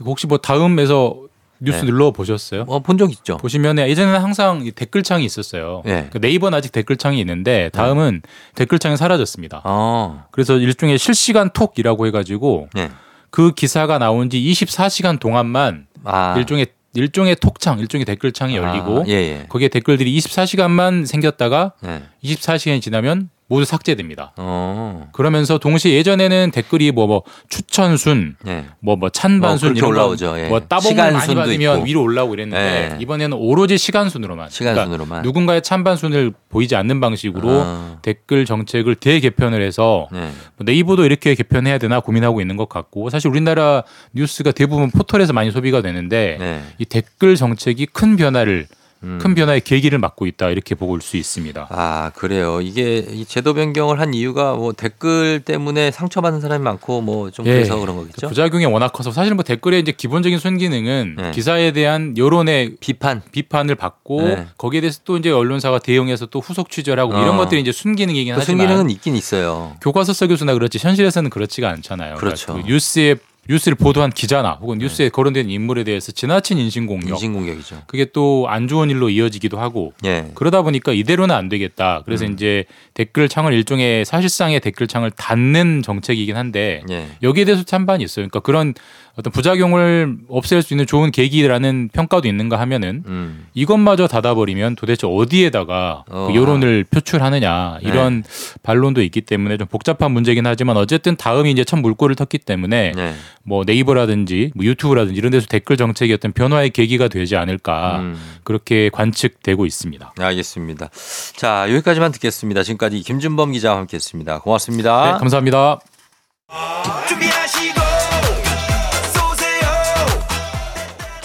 [0.03, 1.15] 혹시 뭐 다음에서
[1.63, 1.85] 뉴스 네.
[1.85, 2.65] 눌러 보셨어요?
[2.67, 3.37] 어, 본 적 있죠.
[3.37, 5.83] 보시면 예전에는 항상 이 댓글창이 있었어요.
[5.85, 6.09] 네.
[6.11, 8.23] 그 네이버는 아직 댓글창이 있는데 다음은
[8.55, 9.61] 댓글창이 사라졌습니다.
[9.63, 12.89] 어, 그래서 일종의 실시간 톡이라고 해가지고 네.
[13.29, 19.13] 그 기사가 나온 지 24시간 동안만 아, 일종의 일종의 톡창, 일종의 댓글창이 열리고 아, 예,
[19.13, 19.45] 예.
[19.47, 22.03] 거기에 댓글들이 24시간만 생겼다가 네.
[22.23, 24.31] 24시간이 지나면 모두 삭제됩니다.
[24.37, 28.65] 어, 그러면서 동시에 예전에는 댓글이 뭐 뭐 추천순, 네.
[28.79, 30.39] 뭐 뭐 찬반순 어, 그렇게 이런 거 올라오죠.
[30.39, 30.47] 예.
[30.47, 31.85] 뭐 따봉을 많이 받으면 있고.
[31.85, 32.97] 위로 올라오고 이랬는데 예.
[33.01, 35.07] 이번에는 오로지 시간순으로만 시간순으로만.
[35.07, 37.97] 그러니까 누군가의 찬반순을 보이지 않는 방식으로 아.
[38.01, 40.19] 댓글 정책을 대개편을 해서 네.
[40.55, 43.83] 뭐 네이버도 이렇게 개편해야 되나 고민하고 있는 것 같고 사실 우리나라
[44.13, 46.61] 뉴스가 대부분 포털에서 많이 소비가 되는데 네.
[46.77, 48.67] 이 댓글 정책이 큰 변화를
[49.03, 49.17] 음.
[49.21, 51.67] 큰 변화의 계기를 맞고 있다 이렇게 볼수 있습니다.
[51.69, 52.61] 아, 그래요.
[52.61, 57.53] 이게 이 제도 변경을 한 이유가 뭐 댓글 때문에 상처받는 사람이 많고 뭐좀 예.
[57.53, 58.27] 그래서 그런 거겠죠?
[58.27, 61.31] 부작용이 워낙 커서 사실 뭐 댓글의 이제 기본적인 순기능은 네.
[61.31, 63.21] 기사에 대한 여론의 비판.
[63.31, 64.47] 비판을 받고 네.
[64.57, 67.21] 거기에 대해서 또 이제 언론사가 대응해서 또 후속 취재하고 어.
[67.21, 69.75] 이런 것들이 이제 순기능이긴 그 하지만 순기능은 있긴 있어요.
[69.81, 72.15] 교과서 교수나 그렇지 현실에서는 그렇지가 않잖아요.
[72.15, 72.47] 그렇죠.
[72.47, 73.15] 그러니까 그 뉴스에
[73.49, 77.83] 뉴스를 보도한 기자나 혹은 뉴스에 거론된 인물에 대해서 지나친 인신공격 인신공격이죠.
[77.87, 80.29] 그게 또 안 좋은 일로 이어지기도 하고 예.
[80.35, 82.01] 그러다 보니까 이대로는 안 되겠다.
[82.05, 82.33] 그래서 음.
[82.33, 87.07] 이제 댓글 창을 일종의 사실상의 댓글 창을 닫는 정책이긴 한데 예.
[87.23, 88.23] 여기에 대해서 찬반이 있어요.
[88.27, 88.73] 그러니까 그런
[89.15, 93.45] 어떤 부작용을 없앨 수 있는 좋은 계기라는 평가도 있는가 하면은 음.
[93.53, 96.27] 이것마저 닫아버리면 도대체 어디에다가 어.
[96.27, 98.23] 그 여론을 표출하느냐 이런
[98.63, 103.13] 반론도 있기 때문에 좀 복잡한 문제긴 하지만 어쨌든 다음이 이제 첫 물꼬를 텄기 때문에 네.
[103.43, 108.15] 뭐 네이버라든지 뭐 유튜브라든지 이런 데서 댓글 정책이 어떤 변화의 계기가 되지 않을까 음.
[108.43, 110.13] 그렇게 관측되고 있습니다.
[110.19, 110.89] 알겠습니다.
[111.35, 112.63] 자, 여기까지만 듣겠습니다.
[112.63, 114.39] 지금까지 김준범 기자와 함께 했습니다.
[114.39, 115.13] 고맙습니다.
[115.13, 115.79] 네, 감사합니다.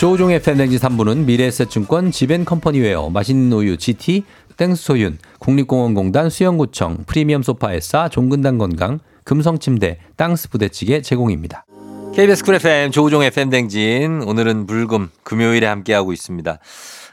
[0.06, 4.22] 조우종의 FM 대행진 3부는 미래에셋증권 지벤컴퍼니웨어 맛있는 우유 GT
[4.56, 11.66] 땡스소윤 국립공원공단 수영구청 프리미엄 소파에싸 종근당 건강 금성침대 땅스 부대찌개 제공입니다.
[12.14, 16.60] KBS 쿨 FM 조우종 FM 대행진 오늘은 불금 금요일에 함께하고 있습니다.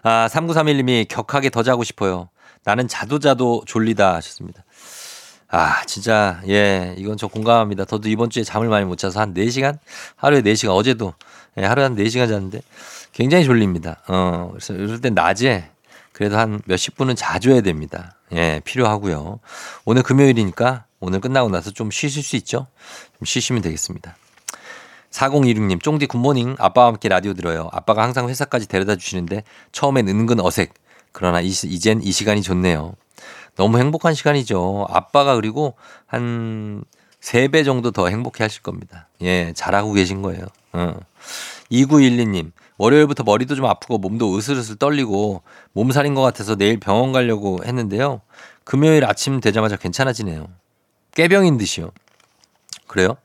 [0.04, 2.30] 아, 3931님이 격하게 더 자고 싶어요.
[2.64, 4.64] 나는 자도 자도 졸리다 하셨습니다.
[5.50, 7.86] 아, 진짜 예, 이건 저 공감합니다.
[7.86, 9.80] 저도 이번 주에 잠을 많이 못 자서 한 4시간
[10.16, 12.62] 하루에 4시간 어제도 예, 하루에 한 4시간 잤는데
[13.12, 14.02] 굉장히 졸립니다.
[14.08, 15.70] 어, 그래서 이럴 땐 낮에
[16.12, 18.16] 그래도 한 몇십 분은 자줘야 됩니다.
[18.32, 19.40] 예, 필요하고요.
[19.86, 22.68] 오늘 금요일이니까 오늘 끝나고 나서 좀 쉬실 수 있죠?
[23.18, 24.16] 좀 쉬시면 되겠습니다.
[25.12, 26.56] 4026님, 쫑디 굿모닝.
[26.58, 27.70] 아빠와 함께 라디오 들어요.
[27.72, 30.74] 아빠가 항상 회사까지 데려다 주시는데 처음엔 은근 어색.
[31.12, 32.96] 그러나 이, 이젠 이 시간이 좋네요.
[33.56, 34.88] 너무 행복한 시간이죠.
[34.90, 35.76] 아빠가 그리고
[36.08, 36.84] 한
[37.22, 39.08] 3배 정도 더 행복해 하실 겁니다.
[39.22, 40.46] 예, 잘하고 계신 거예요.
[40.74, 41.00] 어.
[41.72, 45.44] 2912님, 월요일부터 머리도 좀 아프고 몸도 으슬으슬 떨리고
[45.74, 48.22] 몸살인 것 같아서 내일 병원 가려고 했는데요.
[48.64, 50.48] 금요일 아침 되자마자 괜찮아지네요.
[51.16, 51.92] 깨병인 듯이요.
[52.88, 53.18] 그래요?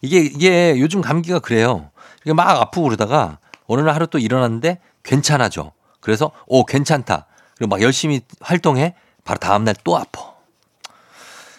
[0.00, 1.90] 이게, 이게 요즘 감기가 그래요.
[2.22, 5.72] 이게 막 아프고 그러다가 어느 날 하루 또 일어났는데 괜찮아져.
[6.00, 7.26] 그래서, 오, 괜찮다.
[7.56, 8.94] 그리고 막 열심히 활동해.
[9.24, 10.32] 바로 다음날 또 아파.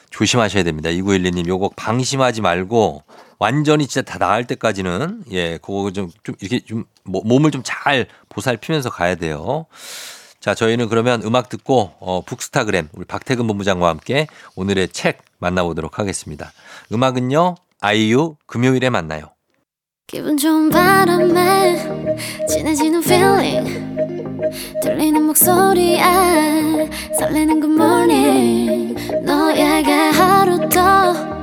[0.09, 0.89] 조심하셔야 됩니다.
[0.89, 3.03] 2912님 요거 방심하지 말고
[3.39, 8.07] 완전히 진짜 다 나을 때까지는 예, 그거 좀, 좀 이렇게 좀 모- 몸을 좀 잘
[8.29, 9.65] 보살피면서 가야 돼요.
[10.39, 16.51] 자, 저희는 그러면 음악 듣고 어, 북스타그램 우리 박태근 본부장과 함께 오늘의 책 만나보도록 하겠습니다.
[16.91, 17.55] 음악은요.
[17.81, 19.29] 아이유 금요일에 만나요.
[20.07, 23.95] 기분 좋은 바람에 진해지는 feeling
[24.83, 26.03] 들리는 목소리에
[27.17, 31.42] 설레는 good morning 너에게 하루 더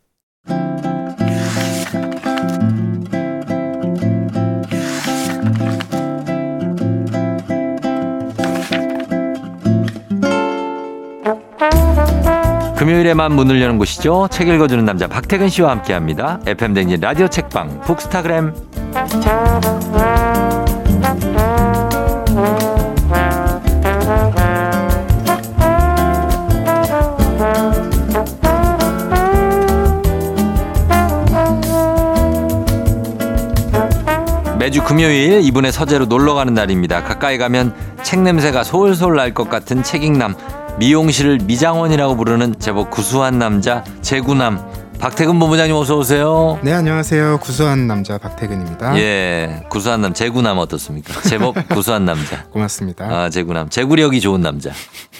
[12.81, 14.27] 금요일에만 문을 여는 곳이죠.
[14.31, 16.39] 책 읽어주는 남자 박태근 씨와 함께합니다.
[16.47, 18.55] FM 댕진 라디오 책방 북스타그램.
[34.57, 37.03] 매주 금요일 이분의 서재로 놀러 가는 날입니다.
[37.03, 40.33] 가까이 가면 책 냄새가 솔솔 날 것 같은 책익남
[40.79, 44.59] 미용실을 미장원이라고 부르는 제법 구수한 남자 제구남
[44.99, 46.59] 박태근 본부장님 어서 오세요.
[46.61, 48.95] 네 안녕하세요 구수한 남자 박태근입니다.
[48.99, 51.19] 예, 구수한 남 제구남 어떻습니까?
[51.21, 52.43] 제법 구수한 남자.
[52.45, 53.05] 고맙습니다.
[53.05, 54.69] 아 제구남 제구력이 좋은 남자.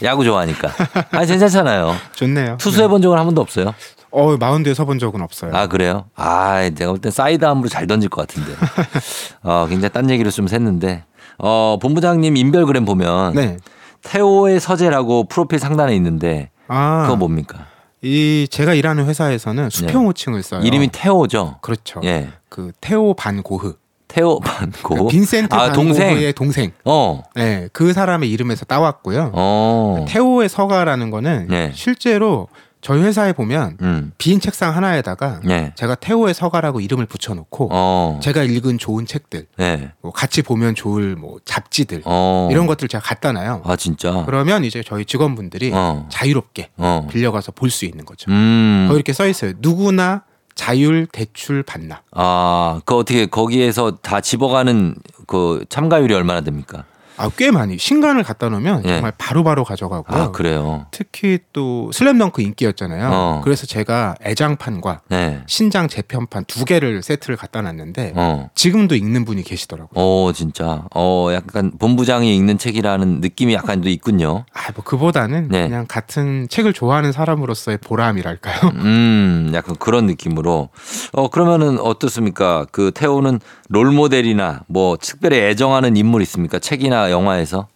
[0.03, 0.69] 야구 좋아하니까.
[1.11, 1.95] 아 괜찮잖아요.
[2.13, 2.57] 좋네요.
[2.57, 3.73] 투수해 본 적은 한 번도 없어요.
[4.11, 5.51] 어 마운드에 서본 적은 없어요.
[5.55, 6.05] 아 그래요?
[6.15, 8.51] 아 내가 볼 땐 사이드암으로 잘 던질 것 같은데.
[9.41, 11.03] 어 굉장히 딴 얘기를 좀 샜는데.
[11.39, 13.57] 어 본부장님 인별그램 보면 네.
[14.03, 17.67] 태호의 서재라고 프로필 상단에 있는데 아, 그거 뭡니까?
[18.01, 20.61] 이 제가 일하는 회사에서는 수평 호칭을 써요.
[20.61, 20.67] 네.
[20.67, 21.57] 이름이 태호죠.
[21.61, 22.01] 그렇죠.
[22.03, 22.29] 예.
[22.49, 23.75] 그 태호 반고흐.
[24.07, 25.05] 태호 반고.
[25.05, 25.71] 그 빈센트 아.
[25.71, 26.71] 반고흐의 동생.
[26.83, 27.23] 어.
[27.35, 29.31] 네, 그 사람의 이름에서 따왔고요.
[29.33, 30.05] 어.
[30.07, 31.71] 태호의 서가라는 거는 네.
[31.73, 32.47] 실제로
[32.81, 34.11] 저희 회사에 보면 음.
[34.17, 35.71] 빈 책상 하나에다가 네.
[35.75, 38.19] 제가 태호의 서가라고 이름을 붙여놓고 어.
[38.23, 39.91] 제가 읽은 좋은 책들, 네.
[40.01, 42.49] 뭐 같이 보면 좋을 뭐 잡지들 어.
[42.51, 43.61] 이런 것들 제가 갖다 놔요.
[43.65, 44.23] 아 진짜.
[44.25, 46.07] 그러면 이제 저희 직원분들이 어.
[46.09, 47.07] 자유롭게 어.
[47.09, 48.29] 빌려가서 볼 수 있는 거죠.
[48.31, 48.85] 음.
[48.89, 49.53] 거기 이렇게 써 있어요.
[49.59, 50.23] 누구나
[50.55, 52.03] 자율 대출 반납.
[52.11, 54.95] 아, 그 어떻게 거기에서 다 집어가는
[55.27, 56.83] 그 참가율이 얼마나 됩니까?
[57.17, 58.89] 아, 꽤 많이 신간을 갖다 놓으면 예.
[58.93, 60.19] 정말 바로바로 가져가고요.
[60.19, 60.87] 아, 그래요.
[60.91, 63.09] 특히 또 슬램덩크 인기였잖아요.
[63.11, 63.41] 어.
[63.43, 65.41] 그래서 제가 애장판과 네.
[65.45, 68.49] 신장 재편판 두 개를 세트를 갖다 놨는데 어.
[68.55, 69.91] 지금도 읽는 분이 계시더라고요.
[69.93, 70.85] 어, 진짜.
[70.95, 74.45] 어, 약간 본부장이 읽는 책이라는 느낌이 약간 또 있군요.
[74.53, 75.67] 아, 뭐 그보다는 네.
[75.67, 78.71] 그냥 같은 책을 좋아하는 사람으로서의 보람이랄까요?
[78.81, 80.69] 음, 약간 그런 느낌으로.
[81.13, 82.65] 어, 그러면은 어떻습니까?
[82.71, 83.39] 그 태호는
[83.69, 86.59] 롤 모델이나 뭐 특별히 애정하는 인물 있습니까?
[86.59, 87.67] 책이나 영화에서?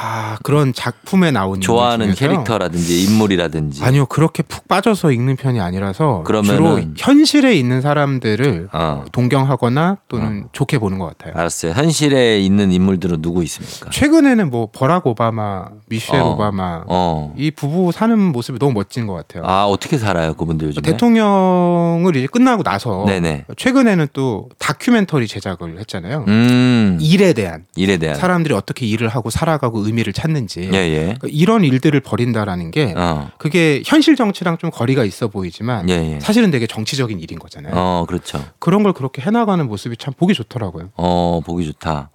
[0.00, 2.14] 아, 그런 작품에 나오는 좋아하는?
[2.14, 3.82] 캐릭터라든지 인물이라든지.
[3.82, 9.04] 아니요, 그렇게 푹 빠져서 읽는 편이 아니라서 주로 그러면은- 현실에 있는 사람들을 어.
[9.10, 11.34] 동경하거나 또는 좋게 보는 것 같아요.
[11.36, 11.72] 알았어요.
[11.72, 13.90] 현실에 있는 인물들은 누구 있습니까?
[13.90, 16.28] 최근에는 뭐 버락 오바마, 미셸 어.
[16.30, 17.34] 오바마 어.
[17.36, 19.42] 이 부부 사는 모습이 너무 멋진 것 같아요.
[19.46, 20.82] 아, 어떻게 살아요, 그분들 요즘에?
[20.92, 23.46] 대통령을 이제 끝나고 나서 네네.
[23.56, 26.24] 최근에는 또 다큐멘터리 제작을 했잖아요.
[26.28, 26.98] 음.
[27.00, 28.16] 일에 대한 일에 대한.
[28.16, 31.00] 사람들이 어떻게 일을 하고 살아가고 의미를 찾는지 예, 예.
[31.18, 33.30] 그러니까 이런 일들을 벌인다라는 게 어.
[33.38, 36.20] 그게 현실 정치랑 좀 거리가 있어 보이지만 예, 예.
[36.20, 37.72] 사실은 되게 정치적인 일인 거잖아요.
[37.74, 38.44] 어, 그렇죠.
[38.60, 40.90] 그런 걸 그렇게 해나가는 모습이 참 보기 좋더라고요.
[40.96, 42.10] 어, 보기 좋다.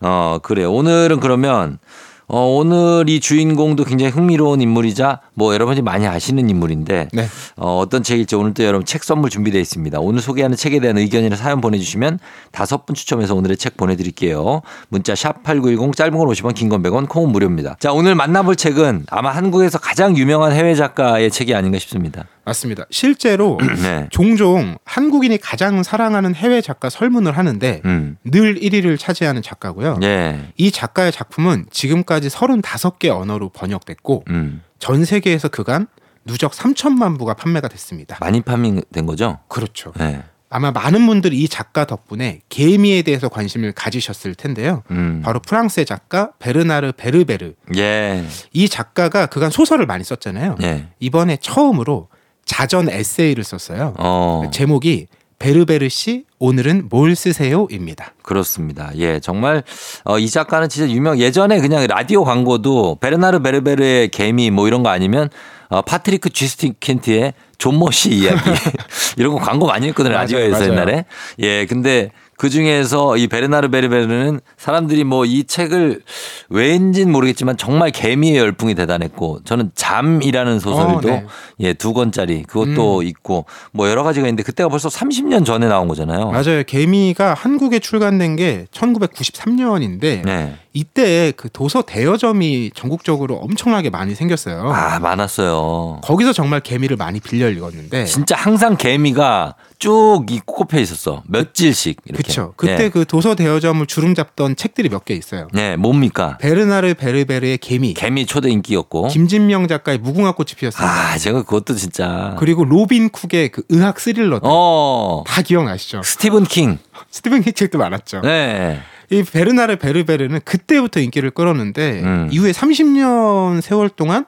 [0.00, 0.64] 어, 그래.
[0.64, 1.78] 오늘은 그러면,
[2.26, 7.28] 어, 오늘 이 주인공도 굉장히 흥미로운 인물이자 뭐 여러분이 많이 아시는 인물인데, 네.
[7.56, 10.00] 어, 어떤 책일지 오늘 또 여러분 책 선물 준비되어 있습니다.
[10.00, 12.18] 오늘 소개하는 책에 대한 의견이나 사연 보내주시면
[12.50, 14.62] 다섯 분 추첨해서 오늘의 책 보내드릴게요.
[14.88, 17.76] 문자 샵 8910 짧은 건 50원, 긴 건 100원, 콩은 무료입니다.
[17.78, 22.24] 자, 오늘 만나볼 책은 아마 한국에서 가장 유명한 해외 작가의 책이 아닌가 싶습니다.
[22.44, 22.84] 맞습니다.
[22.90, 24.08] 실제로 네.
[24.10, 28.16] 종종 한국인이 가장 사랑하는 해외 작가 설문을 하는데 음.
[28.24, 30.00] 늘 1위를 차지하는 작가고요.
[30.02, 30.48] 예.
[30.56, 34.62] 이 작가의 작품은 지금까지 35개 언어로 번역됐고 음.
[34.78, 35.86] 전 세계에서 그간
[36.24, 38.18] 누적 3천만 부가 판매가 됐습니다.
[38.20, 39.38] 많이 판매된 거죠?
[39.48, 39.92] 그렇죠.
[39.96, 40.22] 네.
[40.50, 44.82] 아마 많은 분들이 이 작가 덕분에 개미에 대해서 관심을 가지셨을 텐데요.
[44.90, 45.20] 음.
[45.22, 47.52] 바로 프랑스의 작가 베르나르 베르베르.
[47.76, 48.24] 예.
[48.52, 50.56] 이 작가가 그간 소설을 많이 썼잖아요.
[50.62, 50.88] 예.
[51.00, 52.08] 이번에 처음으로
[52.46, 53.94] 자전 에세이를 썼어요.
[53.98, 54.44] 어.
[54.52, 55.08] 제목이
[55.38, 58.14] 베르베르 씨 오늘은 뭘 쓰세요입니다.
[58.22, 58.90] 그렇습니다.
[58.96, 59.62] 예, 정말
[60.04, 61.18] 어, 이 작가는 진짜 유명.
[61.18, 65.30] 예전에 그냥 라디오 광고도 베르나르 베르베르의 개미 뭐 이런 거 아니면
[65.68, 68.40] 어, 파트리크 쥐스킨트의 좀머 씨 이야기
[69.16, 70.64] 이런 거 광고 많이 했거든요 라디오에서.
[70.64, 71.04] 옛날에
[71.40, 76.00] 예 근데 그 중에서 이 베르나르 베르베르는 사람들이 뭐 이 책을
[76.48, 81.26] 왠진 모르겠지만 정말 개미의 열풍이 대단했고 저는 잠이라는 소설도 어, 네.
[81.60, 86.30] 예, 두 권짜리 그것도 있고 뭐 여러 가지가 있는데 그때가 벌써 30년 전에 나온 거잖아요.
[86.30, 86.62] 맞아요.
[86.66, 90.56] 개미가 한국에 출간된 게 1993년인데 네.
[90.72, 94.70] 이때 그 도서 대여점이 전국적으로 엄청나게 많이 생겼어요.
[94.72, 96.00] 아 많았어요.
[96.04, 101.22] 거기서 정말 개미를 많이 빌려 읽었는데 진짜 항상 개미가 쭉 꽂혀 있었어.
[101.26, 102.22] 몇 질씩 이렇게.
[102.22, 102.52] 그렇죠.
[102.56, 102.88] 그때 예.
[102.88, 105.48] 그 도서 대여점을 주름 잡던 책들이 몇 개 있어요.
[105.52, 106.36] 네, 뭡니까?
[106.40, 109.08] 베르나르 베르베르의 개미, 개미 초대 인기였고.
[109.08, 110.92] 김진명 작가의 무궁화 꽃이 피었습니다.
[111.12, 112.34] 아, 제가 그것도 진짜.
[112.38, 115.22] 그리고 로빈 쿡의 그 의학 스릴러 어.
[115.26, 116.02] 다 기억나시죠?
[116.02, 116.78] 스티븐 킹.
[117.10, 118.22] 스티븐 킹 책도 많았죠.
[118.22, 118.80] 네.
[119.10, 122.28] 이 베르나르 베르베르는 그때부터 인기를 끌었는데 음.
[122.32, 124.26] 이후에 30년 세월 동안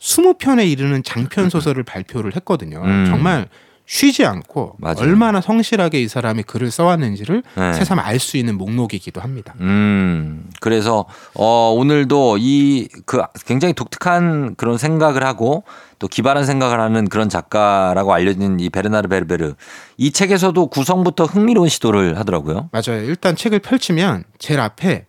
[0.00, 2.82] 20편에 이르는 장편 소설을 발표를 했거든요.
[2.84, 3.06] 음.
[3.08, 3.48] 정말
[3.90, 4.96] 쉬지 않고 맞아요.
[5.00, 7.72] 얼마나 성실하게 이 사람이 글을 써왔는지를 네.
[7.72, 9.54] 새삼 알 수 있는 목록이기도 합니다.
[9.60, 10.44] 음.
[10.60, 15.64] 그래서 어 오늘도 이 그 굉장히 독특한 그런 생각을 하고
[15.98, 19.54] 또 기발한 생각을 하는 그런 작가라고 알려진 이 베르나르 베르베르
[19.96, 22.68] 이 책에서도 구성부터 흥미로운 시도를 하더라고요.
[22.72, 23.02] 맞아요.
[23.04, 25.06] 일단 책을 펼치면 제일 앞에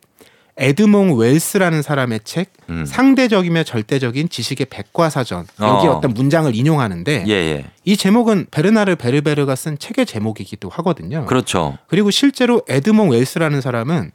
[0.60, 2.86] 에드몽 웰스라는 사람의 책 음.
[2.86, 5.92] 상대적이며 절대적인 지식의 백과사전 여기 어.
[5.94, 7.66] 어떤 문장을 인용하는데 예, 예.
[7.86, 11.26] 이 제목은 베르나르 베르베르가 쓴 책의 제목이기도 하거든요.
[11.26, 11.78] 그렇죠.
[11.88, 14.12] 그리고 실제로 에드몽 웰스라는 사람은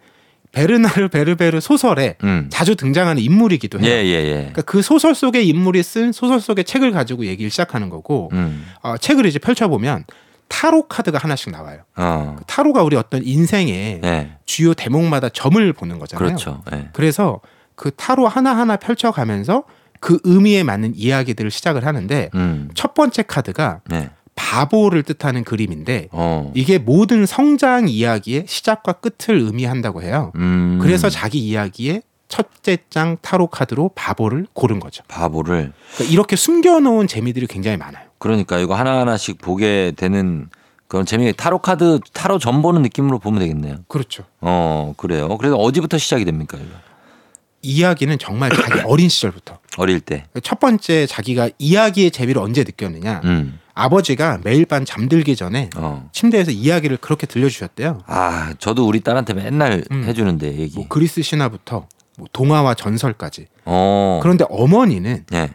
[0.52, 2.46] 베르나르 베르베르 소설에 음.
[2.50, 3.88] 자주 등장하는 인물이기도 해요.
[3.90, 4.32] 예, 예, 예.
[4.34, 8.64] 그러니까 그 소설 속의 인물이 쓴 소설 속의 책을 가지고 얘기를 시작하는 거고 음.
[8.82, 10.04] 어, 책을 이제 펼쳐보면
[10.48, 11.80] 타로 카드가 하나씩 나와요.
[11.96, 12.36] 어.
[12.46, 14.36] 타로가 우리 어떤 인생의 예.
[14.44, 16.26] 주요 대목마다 점을 보는 거잖아요.
[16.26, 16.62] 그렇죠.
[16.72, 16.88] 예.
[16.92, 17.40] 그래서
[17.74, 19.64] 그 타로 하나하나 펼쳐가면서
[20.00, 22.70] 그 의미에 맞는 이야기들을 시작을 하는데 음.
[22.74, 24.10] 첫 번째 카드가 네.
[24.34, 26.52] 바보를 뜻하는 그림인데 어.
[26.54, 30.32] 이게 모든 성장 이야기의 시작과 끝을 의미한다고 해요.
[30.36, 30.78] 음.
[30.82, 35.04] 그래서 자기 이야기의 첫째 장 타로 카드로 바보를 고른 거죠.
[35.08, 38.03] 바보를 그러니까 이렇게 숨겨놓은 재미들이 굉장히 많아요.
[38.18, 40.48] 그러니까 이거 하나하나씩 보게 되는
[40.88, 43.76] 그런 재미 타로 카드 타로 전 보는 느낌으로 보면 되겠네요.
[43.88, 44.24] 그렇죠.
[44.40, 45.36] 어 그래요.
[45.38, 46.56] 그래서 어디부터 시작이 됩니까?
[46.58, 46.68] 이거?
[47.62, 50.24] 이야기는 정말 자기 어린 시절부터 어릴 때.
[50.42, 53.22] 첫 번째 자기가 이야기의 재미를 언제 느꼈느냐.
[53.24, 53.58] 음.
[53.76, 56.08] 아버지가 매일 밤 잠들기 전에 어.
[56.12, 58.02] 침대에서 이야기를 그렇게 들려주셨대요.
[58.06, 60.04] 아 저도 우리 딸한테 맨날 음.
[60.04, 60.76] 해주는데 얘기.
[60.76, 61.88] 뭐 그리스 신화부터
[62.18, 63.46] 뭐 동화와 전설까지.
[63.64, 64.20] 어.
[64.22, 65.50] 그런데 어머니는 네.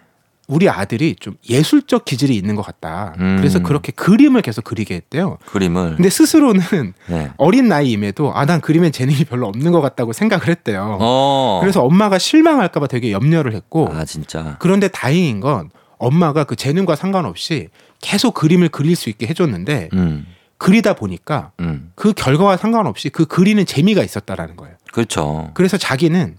[0.50, 3.14] 우리 아들이 좀 예술적 기질이 있는 것 같다.
[3.20, 3.38] 음.
[3.38, 5.38] 그래서 그렇게 그림을 계속 그리게 했대요.
[5.45, 5.95] 그림을.
[5.97, 6.62] 근데 스스로는
[7.08, 7.30] 네.
[7.38, 10.97] 어린 나이임에도 아 난 그림엔 재능이 별로 없는 것 같다고 생각을 했대요.
[11.00, 11.60] 어.
[11.62, 14.56] 그래서 엄마가 실망할까봐 되게 염려를 했고 아 진짜.
[14.58, 15.70] 그런데 다행인 건
[16.00, 17.68] 엄마가 그 재능과 상관없이
[18.02, 20.26] 계속 그림을 그릴 수 있게 해줬는데 음.
[20.58, 21.91] 그리다 보니까 음.
[21.93, 24.76] 그 결과와 상관없이 그 그리는 재미가 있었다라는 거예요.
[24.91, 25.52] 그렇죠.
[25.54, 26.38] 그래서 자기는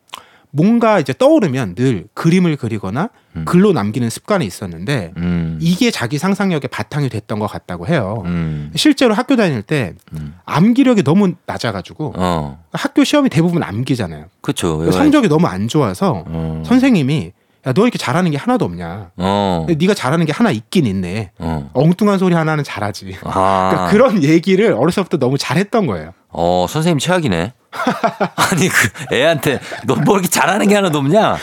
[0.53, 3.45] 뭔가 이제 떠오르면 늘 그림을 그리거나 음.
[3.45, 5.59] 글로 남기는 습관이 있었는데 음.
[5.61, 8.23] 이게 자기 상상력의 바탕이 됐던 것 같다고 해요.
[8.27, 8.73] 음.
[8.75, 10.35] 실제로 학교 다닐 때 음.
[10.45, 12.65] 암기력이 너무 낮아가지고 어.
[12.73, 14.27] 학교 시험이 대부분 암기잖아요.
[14.41, 14.91] 그렇죠.
[14.91, 16.63] 성적이 너무 안 좋아서 어.
[16.67, 17.33] 선생님이
[17.67, 19.11] 야 너 이렇게 잘하는 게 하나도 없냐?
[19.17, 19.67] 어.
[19.69, 21.33] 네가 잘하는 게 하나 있긴 있네.
[21.39, 21.71] 어.
[21.75, 23.19] 엉뚱한 소리 하나는 잘하지.
[23.25, 23.69] 아.
[23.71, 26.13] 그러니까 그런 얘기를 어렸을 때부터 너무 잘했던 거예요.
[26.31, 27.53] 어, 선생님 최악이네.
[28.51, 31.37] 아니, 그 애한테 너 뭐 이렇게 잘하는 게 하나도 없냐?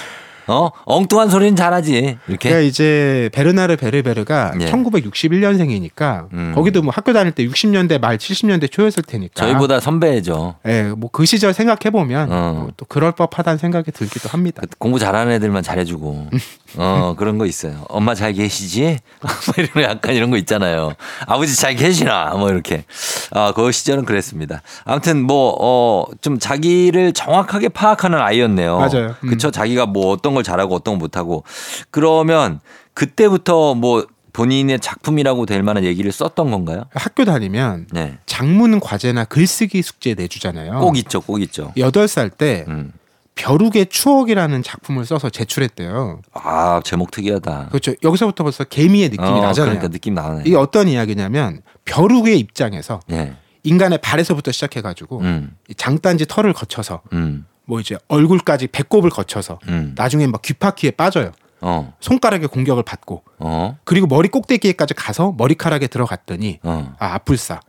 [0.47, 0.69] 어?
[0.85, 2.17] 엉뚱한 소리는 잘하지.
[2.27, 2.49] 이렇게.
[2.49, 4.65] 그러니까 이제 베르나르 베르베르가 예.
[4.71, 6.53] 1961년생이니까 음.
[6.55, 9.33] 거기도 뭐 학교 다닐 때 60년대 말 70년대 초였을 테니까.
[9.35, 10.55] 저희보다 선배죠.
[10.67, 12.67] 예, 뭐 그 시절 생각해 보면 어.
[12.77, 14.61] 또 그럴 법하다는 생각이 들기도 합니다.
[14.77, 16.29] 공부 잘하는 애들만 잘해주고.
[16.77, 17.85] 어, 그런 거 있어요.
[17.89, 18.99] 엄마 잘 계시지?
[19.21, 20.93] 뭐 이런 약간 이런 거 있잖아요.
[21.25, 22.35] 아버지 잘 계시나?
[22.35, 22.83] 뭐 이렇게.
[23.31, 24.61] 아, 그 시절은 그랬습니다.
[24.85, 28.77] 아무튼 뭐, 어, 좀 자기를 정확하게 파악하는 아이였네요.
[28.77, 29.15] 맞아요.
[29.23, 29.29] 음.
[29.29, 29.49] 그쵸.
[29.49, 31.43] 자기가 뭐 어떤 걸 잘하고 어떤 걸 못하고.
[31.91, 32.59] 그러면
[32.93, 36.83] 그때부터 뭐 본인의 작품이라고 될 만한 얘기를 썼던 건가요?
[36.93, 38.19] 학교 다니면 네.
[38.27, 40.79] 장문 과제나 글쓰기 숙제 내주잖아요.
[40.79, 41.73] 꼭 있죠, 꼭 있죠.
[41.77, 42.91] 여덟 살때 음.
[43.33, 46.21] 벼룩의 추억이라는 작품을 써서 제출했대요.
[46.33, 47.69] 아, 제목 특이하다.
[47.69, 47.93] 그렇죠.
[48.03, 49.73] 여기서부터 벌써 개미의 느낌이 어, 나잖아요.
[49.73, 50.43] 그러니까 느낌 나네.
[50.45, 53.35] 이게 어떤 이야기냐면 벼룩의 입장에서 예.
[53.63, 59.93] 인간의 발에서부터 시작해가지고 음, 이 장단지 털을 거쳐서 음, 뭐 이제 얼굴까지 배꼽을 거쳐서 음.
[59.95, 61.31] 나중에 막 귀파키에 빠져요.
[61.59, 66.95] 어, 손가락에 공격을 받고 어, 그리고 머리 꼭대기에까지 가서 머리카락에 들어갔더니 어.
[66.99, 67.59] 아 아플싸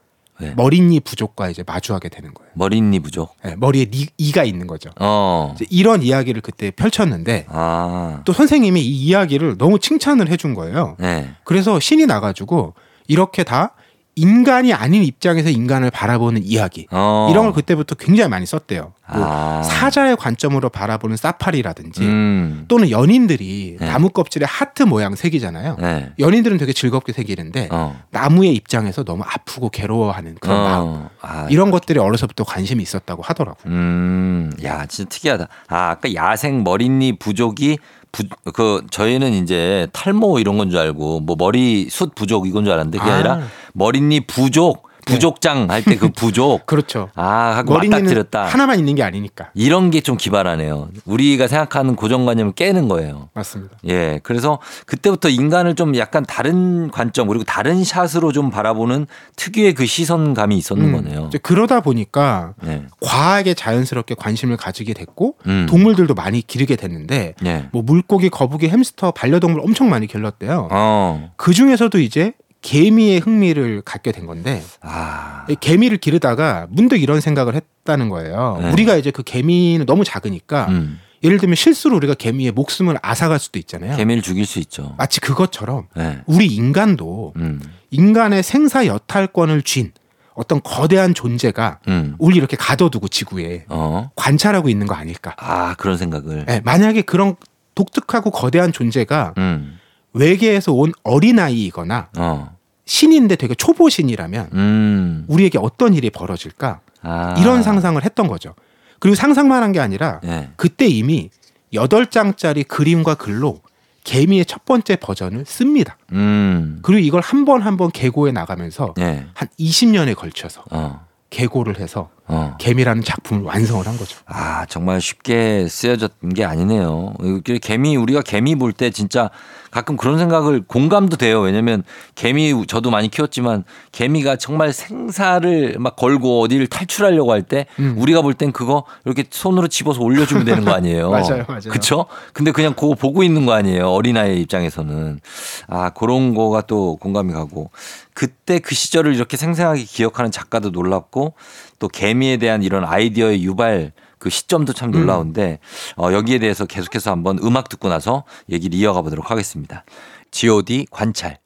[0.40, 0.53] 네.
[0.55, 2.51] 머리니 부족과 이제 마주하게 되는 거예요.
[2.55, 3.34] 머리니 부족.
[3.42, 4.90] 네, 머리에 니, 이가 있는 거죠.
[5.01, 5.57] 어.
[5.70, 8.22] 이런 이야기를 그때 펼쳤는데 아.
[8.24, 10.96] 또 선생님이 이 이야기를 너무 칭찬을 해준 거예요.
[11.01, 11.30] 네.
[11.42, 12.74] 그래서 신이 나가지고
[13.09, 13.74] 이렇게 다
[14.18, 17.28] 인간이 아닌 입장에서 인간을 바라보는 이야기 어.
[17.30, 18.92] 이런 걸 그때부터 굉장히 많이 썼대요.
[19.14, 19.62] 뭐 아.
[19.62, 22.64] 사자의 관점으로 바라보는 사파리라든지 음.
[22.68, 23.86] 또는 연인들이 네.
[23.86, 25.76] 나무 껍질에 하트 모양 새기잖아요.
[25.80, 26.12] 네.
[26.18, 28.00] 연인들은 되게 즐겁게 새기는데 어.
[28.10, 30.62] 나무의 입장에서 너무 아프고 괴로워하는 그런 어.
[30.64, 33.72] 마음 아, 이런 것들이 어려서부터 관심이 있었다고 하더라고요.
[33.72, 35.48] 음, 야, 진짜 특이하다.
[35.68, 37.78] 아, 아까 야생 머리니 부족이
[38.18, 42.72] 부, 그 저희는 이제 탈모 이런 건 줄 알고 뭐 머리 숱 부족 이건 줄
[42.74, 43.14] 알았는데 그게 아.
[43.14, 43.18] 아.
[43.18, 43.40] 니라
[43.74, 46.66] 머리니 부족 부족장 할 때 그 부족.
[46.66, 47.11] 그렇죠.
[47.14, 48.44] 아, 하고 머리니는 맞닥뜨렸다.
[48.46, 49.50] 하나만 있는 게 아니니까.
[49.54, 50.88] 이런 게 좀 기발하네요.
[51.06, 53.28] 우리가 생각하는 고정관념을 깨는 거예요.
[53.34, 53.76] 맞습니다.
[53.88, 54.20] 예.
[54.22, 59.06] 그래서 그때부터 인간을 좀 약간 다른 관점 그리고 다른 샷으로 좀 바라보는
[59.36, 61.30] 특유의 그 시선감이 있었는 음, 거네요.
[61.42, 62.84] 그러다 보니까 네.
[63.00, 65.66] 과학에 자연스럽게 관심을 가지게 됐고 음.
[65.68, 67.68] 동물들도 많이 기르게 됐는데 예.
[67.72, 70.68] 뭐 물고기, 거북이, 햄스터, 반려동물 엄청 많이 길렀대요.
[70.70, 71.30] 어.
[71.36, 72.32] 그 중에서도 이제
[72.68, 75.46] 개미의 흥미를 갖게 된 건데 아.
[75.48, 78.58] 이 개미를 기르다가 문득 이런 생각을 했다는 거예요.
[78.60, 78.72] 네.
[78.72, 81.00] 우리가 이제 그 개미는 너무 작으니까 음.
[81.24, 83.96] 예를 들면 실수로 우리가 개미의 목숨을 앗아갈 수도 있잖아요.
[83.96, 84.94] 개미를 죽일 수 있죠.
[84.98, 86.18] 마치 그것처럼 네.
[86.26, 87.58] 우리 인간도 음.
[87.90, 89.92] 인간의 생사 여탈권을 쥔
[90.34, 92.16] 어떤 거대한 존재가 음.
[92.18, 94.10] 우리 이렇게 가둬두고 지구에 어.
[94.14, 95.34] 관찰하고 있는 거 아닐까.
[95.38, 96.44] 아, 그런 생각을.
[96.44, 97.34] 네, 만약에 그런
[97.74, 99.78] 독특하고 거대한 존재가 음.
[100.12, 102.57] 외계에서 온 어린아이이거나 어.
[102.89, 105.24] 신인데 되게 초보 신이라면 음.
[105.28, 107.34] 우리에게 어떤 일이 벌어질까 아.
[107.39, 108.55] 이런 상상을 했던 거죠.
[108.99, 110.49] 그리고 상상만 한 게 아니라 네.
[110.57, 111.28] 그때 이미
[111.74, 113.61] 여덟 장짜리 그림과 글로
[114.05, 115.99] 개미의 첫 번째 버전을 씁니다.
[116.12, 116.78] 음.
[116.80, 119.26] 그리고 이걸 한 번 한 번 개고해 나가면서 네.
[119.34, 121.07] 한 20년에 걸쳐서 어.
[121.28, 122.54] 개고를 해서 어.
[122.58, 124.18] 개미라는 작품을 완성을 한 거죠.
[124.26, 127.14] 아, 정말 쉽게 쓰여졌던 게 아니네요.
[127.62, 129.30] 개미, 우리가 개미 볼 때 진짜
[129.70, 131.40] 가끔 그런 생각을 공감도 돼요.
[131.40, 131.82] 왜냐면
[132.14, 137.94] 개미 저도 많이 키웠지만 개미가 정말 생사를 막 걸고 어디를 탈출하려고 할때 음.
[137.98, 141.10] 우리가 볼 땐 그거 이렇게 손으로 집어서 올려주면 되는 거 아니에요.
[141.10, 141.70] 맞아요, 맞아요.
[141.70, 142.06] 그쵸?
[142.32, 143.88] 근데 그냥 그거 보고 있는 거 아니에요.
[143.90, 145.20] 어린아이 입장에서는.
[145.66, 147.70] 아, 그런 거가 또 공감이 가고.
[148.14, 151.34] 그때 그 시절을 이렇게 생생하게 기억하는 작가도 놀랍고
[151.78, 155.60] 또 개미에 대한 이런 아이디어의 유발 그 시점도 참 놀라운데
[155.96, 159.84] 어, 여기에 대해서 계속해서 한번 음악 듣고 나서 얘기를 이어가 보도록 하겠습니다.
[160.30, 160.86] G.O.D.
[160.90, 161.38] 관찰.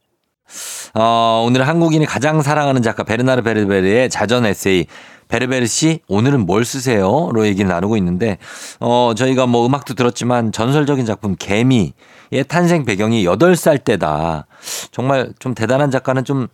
[0.94, 4.86] 어, 오늘 한국인이 가장 사랑하는 작가 베르나르 베르베르의 자전 에세이
[5.28, 8.36] 베르베르 씨 오늘은 뭘 쓰세요?로 얘기를 나누고 있는데
[8.80, 11.94] 어 저희가 뭐 음악도 들었지만 전설적인 작품 개미의
[12.48, 14.46] 탄생 배경이 8살 때다.
[14.90, 16.48] 정말 좀 대단한 작가는 좀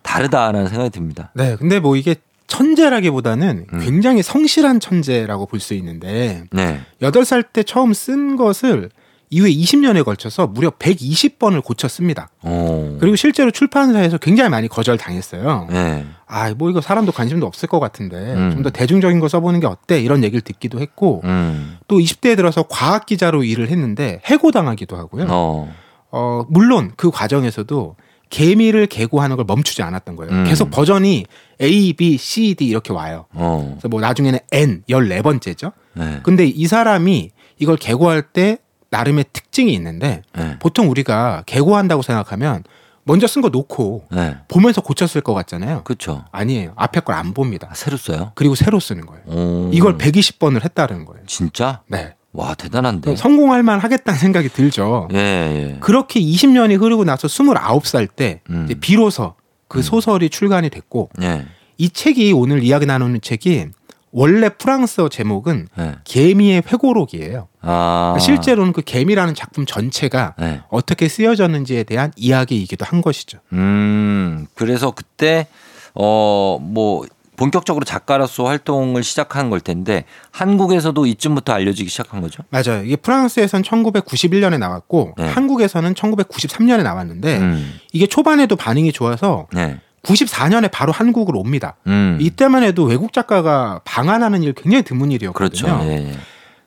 [0.00, 1.30] 다르다라는 생각이 듭니다.
[1.34, 2.16] 네, 근데 뭐 이게
[2.52, 3.80] 천재라기보다는 음.
[3.80, 6.80] 굉장히 성실한 천재라고 볼 수 있는데 네.
[7.02, 8.90] 여덟 살때 처음 쓴 것을
[9.30, 12.28] 이후에 20년에 걸쳐서 무려 120번을 고쳤습니다.
[12.42, 12.96] 어.
[13.00, 15.68] 그리고 실제로 출판사에서 굉장히 많이 거절당했어요.
[15.70, 16.04] 네.
[16.26, 18.50] 아, 뭐 이거 사람도 관심도 없을 것 같은데 음.
[18.52, 20.00] 좀더 대중적인 거 써보는 게 어때?
[20.00, 21.78] 이런 얘기를 듣기도 했고 음.
[21.88, 25.26] 또 20대에 들어서 과학 기자로 일을 했는데 해고당하기도 하고요.
[25.30, 25.72] 어.
[26.10, 27.96] 어, 물론 그 과정에서도
[28.32, 30.32] 개미를 개고하는 걸 멈추지 않았던 거예요.
[30.32, 30.44] 음.
[30.44, 31.26] 계속 버전이
[31.62, 33.26] A, B, C, D 이렇게 와요.
[33.32, 33.68] 어.
[33.74, 35.72] 그래서 뭐 나중에는 N 14번째죠.
[35.94, 36.20] 네.
[36.22, 38.58] 근데 이 사람이 이걸 개고할 때
[38.90, 40.56] 나름의 특징이 있는데 네.
[40.58, 42.64] 보통 우리가 개고한다고 생각하면
[43.04, 44.36] 먼저 쓴 거 놓고 네.
[44.48, 45.82] 보면서 고쳤을 것 같잖아요.
[45.84, 46.24] 그렇죠.
[46.32, 46.72] 아니에요.
[46.76, 47.68] 앞에 걸 안 봅니다.
[47.70, 48.32] 아, 새로 써요?
[48.34, 49.22] 그리고 새로 쓰는 거예요.
[49.26, 49.70] 오.
[49.72, 51.24] 이걸 120번을 했다는 거예요.
[51.26, 51.80] 진짜?
[51.88, 52.14] 네.
[52.32, 53.16] 와, 대단한데.
[53.16, 55.08] 성공할 만 하겠다는 생각이 들죠.
[55.12, 55.76] 예, 예.
[55.80, 58.64] 그렇게 20년이 흐르고 나서 29살 때 음.
[58.64, 59.34] 이제 비로소
[59.72, 61.46] 그 소설이 출간이 됐고 예.
[61.78, 63.68] 이 책이 오늘 이야기 나누는 책이
[64.10, 65.94] 원래 프랑스어 제목은 예.
[66.04, 67.48] 개미의 회고록이에요.
[67.62, 68.14] 아.
[68.20, 70.60] 실제로는 그 개미라는 작품 전체가 네.
[70.68, 73.38] 어떻게 쓰여졌는지에 대한 이야기이기도 한 것이죠.
[73.54, 75.46] 음, 그래서 그때,
[75.94, 77.06] 어, 뭐,
[77.36, 82.42] 본격적으로 작가로서 활동을 시작한 걸 텐데, 한국에서도 이쯤부터 알려지기 시작한 거죠?
[82.50, 82.84] 맞아요.
[82.84, 85.26] 이게 프랑스에선 1991년에 나왔고 네.
[85.28, 89.78] 한국에서는 1993년에 나왔는데 음, 이게 초반에도 반응이 좋아서 네.
[90.02, 91.76] 94년에 바로 한국으로 옵니다.
[91.86, 92.18] 음.
[92.20, 95.66] 이때만 해도 외국 작가가 방한하는 일 굉장히 드문 그렇죠.
[95.66, 95.90] 일이었거든요.
[95.90, 96.14] 예, 예.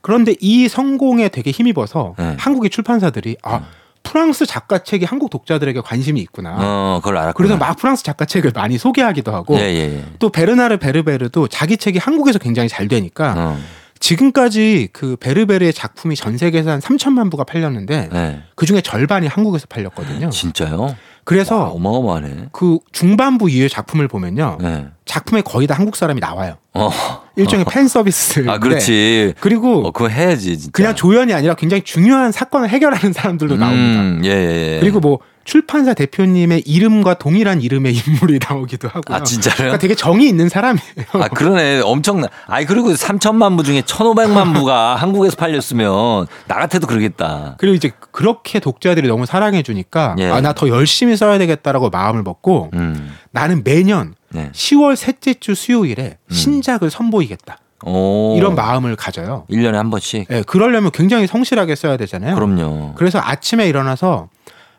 [0.01, 2.35] 그런데 이 성공에 되게 힘입어서 네.
[2.37, 3.65] 한국의 출판사들이 아
[4.05, 6.55] 프랑스 작가 책이 한국 독자들에게 관심이 있구나.
[6.57, 7.33] 어, 그걸 알았구나.
[7.33, 10.05] 그래서 막 프랑스 작가 책을 많이 소개하기도 하고 예, 예, 예.
[10.19, 13.57] 또 베르나르 베르베르도 자기 책이 한국에서 굉장히 잘 되니까 어,
[13.99, 18.43] 지금까지 그 베르베르의 작품이 전 세계에서 한 3천만 부가 팔렸는데 네.
[18.55, 20.29] 그 중에 절반이 한국에서 팔렸거든요.
[20.29, 20.95] 진짜요?
[21.25, 22.49] 그래서 어마어마하네.
[22.51, 24.59] 그 중반부 이후의 작품을 보면요.
[24.61, 24.85] 네.
[25.05, 26.57] 작품에 거의 다 한국 사람이 나와요.
[26.73, 26.91] 어.
[27.35, 28.45] 일종의 팬 서비스.
[28.47, 29.33] 아, 그렇지.
[29.39, 30.71] 그리고 어, 그거 해야지, 진짜.
[30.71, 34.01] 그냥 조연이 아니라 굉장히 중요한 사건을 해결하는 사람들도 나옵니다.
[34.01, 34.79] 음, 예, 예, 예.
[34.79, 39.15] 그리고 뭐 출판사 대표님의 이름과 동일한 이름의 인물이 나오기도 하고요.
[39.17, 39.55] 아, 진짜요?
[39.55, 41.05] 그러니까 되게 정이 있는 사람이에요.
[41.13, 41.81] 아, 그러네.
[41.85, 42.27] 엄청나.
[42.47, 47.55] 아니, 그리고 3천만 부 중에 1,500만 부가 한국에서 팔렸으면 나 같아도 그러겠다.
[47.59, 50.29] 그리고 이제 그렇게 독자들이 너무 사랑해 주니까 예.
[50.29, 53.13] 아, 나 더 열심히 써야 되겠다라고 마음을 먹고 음.
[53.31, 54.49] 나는 매년 네.
[54.53, 57.57] 10월 셋째 주 수요일에 신작을 선보이겠다.
[57.85, 58.35] 오.
[58.37, 59.45] 이런 마음을 가져요.
[59.51, 60.27] 1년에 한 번씩.
[60.31, 62.33] 예, 그러려면 굉장히 성실하게 써야 되잖아요.
[62.35, 62.93] 그럼요.
[62.95, 64.29] 그래서 아침에 일어나서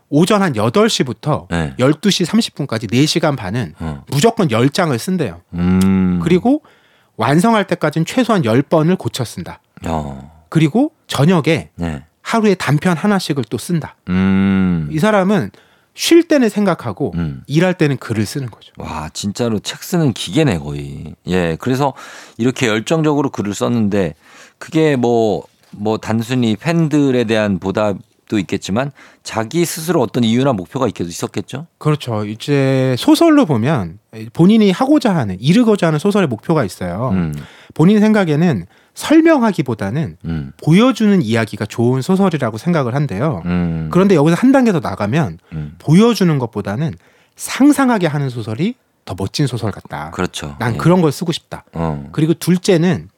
[0.09, 1.75] 오전 한 8시부터 네.
[1.79, 4.05] 12시 30분까지 4시간 반은 어.
[4.09, 5.41] 무조건 10장을 쓴대요.
[5.55, 6.21] 음.
[6.23, 6.63] 그리고
[7.17, 9.61] 완성할 때까지는 최소한 10번을 고쳐 쓴다.
[9.85, 10.47] 어.
[10.49, 12.05] 그리고 저녁에 네.
[12.23, 13.97] 하루에 단편 하나씩을 또 쓴다.
[14.09, 14.89] 음.
[14.93, 15.51] 이 사람은
[15.95, 17.43] 쉴 때는 생각하고 음.
[17.47, 18.73] 일할 때는 글을 쓰는 거죠.
[18.77, 21.15] 와, 진짜로 책 쓰는 기계네, 거의.
[21.27, 21.57] 예.
[21.59, 21.95] 그래서
[22.37, 24.15] 이렇게 열정적으로 글을 썼는데
[24.59, 27.97] 그게 뭐, 뭐 단순히 팬들에 대한 보답
[28.29, 28.91] 도 있겠지만
[29.22, 31.66] 자기 스스로 어떤 이유나 목표가 있- 있었겠죠?
[31.79, 32.24] 그렇죠.
[32.24, 33.99] 이제 소설로 보면
[34.33, 37.11] 본인이 하고자 하는 이루고자 하는 소설의 목표가 있어요.
[37.12, 37.35] 음.
[37.74, 40.53] 본인 생각에는 설명하기보다는 음.
[40.62, 43.43] 보여주는 이야기가 좋은 소설이라고 생각을 한대요.
[43.47, 43.89] 음.
[43.93, 45.74] 그런데 여기서 한 단계 더 나가면 음.
[45.79, 46.95] 보여주는 것보다는
[47.37, 48.74] 상상하게 하는 소설이
[49.05, 50.11] 더 멋진 소설 같다.
[50.11, 50.57] 그렇죠.
[50.59, 50.79] 난 예.
[50.79, 51.64] 그런 걸 쓰고 싶다.
[51.74, 52.09] 어.
[52.12, 53.09] 그리고 둘째는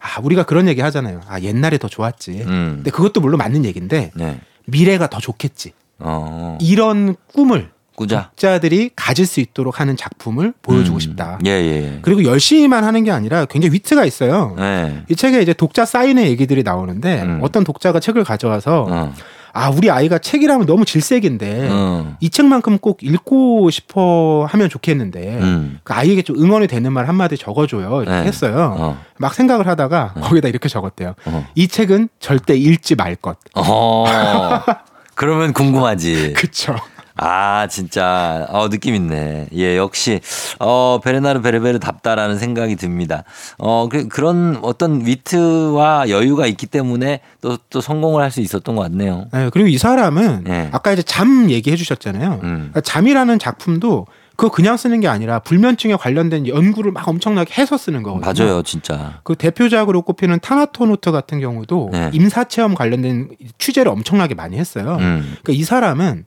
[0.00, 1.20] 아 우리가 그런 얘기 하잖아요.
[1.26, 2.42] 아 옛날에 더 좋았지.
[2.46, 2.72] 음.
[2.76, 4.40] 근데 그것도 물론 맞는 얘기인데 네.
[4.66, 5.72] 미래가 더 좋겠지.
[5.98, 6.58] 어.
[6.60, 8.30] 이런 꿈을 꾸자.
[8.30, 11.00] 독자들이 가질 수 있도록 하는 작품을 보여주고 음.
[11.00, 11.38] 싶다.
[11.46, 11.98] 예, 예.
[12.02, 14.54] 그리고 열심히만 하는 게 아니라 굉장히 위트가 있어요.
[14.58, 15.04] 네.
[15.08, 17.38] 이 책에 이제 독자 사인의 얘기들이 나오는데 음.
[17.42, 19.14] 어떤 독자가 책을 가져와서 어.
[19.54, 22.16] 아 우리 아이가 책이라면 너무 질색인데 어.
[22.18, 25.78] 이 책만큼 꼭 읽고 싶어 하면 좋겠는데 음.
[25.84, 28.26] 그 아이에게 좀 응원이 되는 말 한마디 적어줘요 이렇게 네.
[28.26, 28.74] 했어요.
[28.76, 28.98] 어.
[29.16, 31.14] 막 생각을 하다가 거기다 이렇게 적었대요.
[31.26, 31.46] 어.
[31.54, 33.38] 이 책은 절대 읽지 말 것.
[33.54, 34.04] 어.
[35.14, 36.32] 그러면 궁금하지.
[36.36, 36.74] 그쵸.
[37.16, 39.46] 아, 진짜, 어, 느낌 있네.
[39.54, 40.20] 예, 역시,
[40.58, 43.22] 어, 베르나르 베르베르답다라는 생각이 듭니다.
[43.58, 48.82] 어, 그, 그런 어떤 위트와 여유가 있기 때문에 또, 또 성공을 할 수 있었던 것
[48.82, 49.26] 같네요.
[49.32, 50.68] 네, 그리고 이 사람은 네.
[50.72, 52.40] 아까 이제 잠 얘기해 주셨잖아요.
[52.42, 52.56] 음.
[52.72, 58.02] 그러니까 잠이라는 작품도 그거 그냥 쓰는 게 아니라 불면증에 관련된 연구를 막 엄청나게 해서 쓰는
[58.02, 58.44] 거거든요.
[58.46, 59.20] 맞아요, 진짜.
[59.22, 62.10] 그 대표작으로 꼽히는 타나토노트 같은 경우도 네.
[62.12, 64.96] 임사 체험 관련된 취재를 엄청나게 많이 했어요.
[64.98, 65.36] 음.
[65.44, 66.24] 그러니까 이 사람은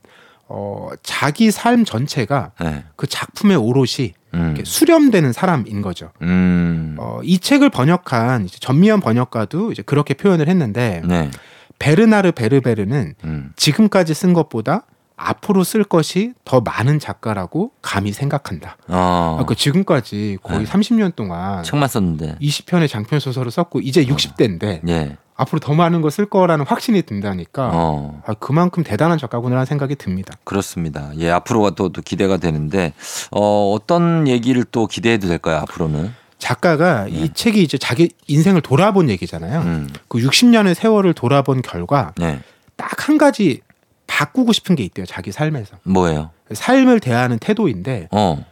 [0.50, 2.86] 어 자기 삶 전체가 네.
[2.96, 4.58] 그 작품의 오롯이 음.
[4.64, 6.12] 수렴되는 사람인 거죠.
[6.22, 6.96] 음.
[7.00, 11.32] 어, 이 책을 번역한 이제 전미연 번역가도 이제 그렇게 표현을 했는데 네.
[11.80, 13.52] 베르나르 베르베르는 음.
[13.56, 14.84] 지금까지 쓴 것보다
[15.16, 18.78] 앞으로 쓸 것이 더 많은 작가라고 감히 생각한다.
[18.88, 19.38] 어.
[19.42, 20.66] 아, 그 지금까지 거의 네.
[20.66, 22.38] 30년 동안 책만 썼는데.
[22.40, 25.18] 20편의 장편 소설을 썼고 이제 60대인데 예.
[25.38, 28.22] 앞으로 더 많은 걸 쓸 거라는 확신이 든다니까 어.
[28.26, 30.34] 아, 그만큼 대단한 작가구나라는 생각이 듭니다.
[30.44, 31.12] 그렇습니다.
[31.20, 32.94] 예, 앞으로가 또, 또 기대가 되는데,
[33.32, 36.12] 어, 어떤 얘기를 또 기대해도 될까요, 앞으로는?
[36.40, 39.64] 작가가 이 책이 이제 자기 인생을 돌아본 얘기잖아요.
[39.64, 39.66] 네.
[39.70, 39.90] 음.
[40.08, 42.40] 그 60년의 세월을 돌아본 결과 네.
[42.76, 43.62] 딱한 가지
[44.06, 45.06] 바꾸고 싶은 게 있대요.
[45.06, 45.78] 자기 삶에서.
[45.84, 46.30] 뭐예요?
[46.54, 48.46] 삶을 대하는 태도인데 어.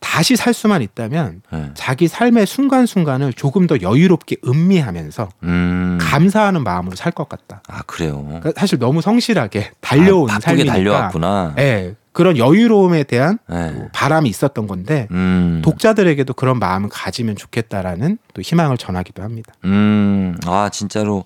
[0.00, 1.70] 다시 살 수만 있다면 네.
[1.74, 5.98] 자기 삶의 순간순간을 조금 더 여유롭게 음미하면서 음.
[6.00, 7.62] 감사하는 마음으로 살 것 같다.
[7.68, 8.22] 아, 그래요.
[8.26, 11.54] 그러니까 사실 너무 성실하게 달려온 아, 삶이니까 달려왔구나.
[11.58, 13.88] 예, 그런 여유로움에 대한 네.
[13.92, 15.62] 바람이 있었던 건데 음.
[15.64, 19.52] 독자들에게도 그런 마음을 가지면 좋겠다라는 또 희망을 전하기도 합니다.
[19.64, 21.24] 음, 아, 진짜로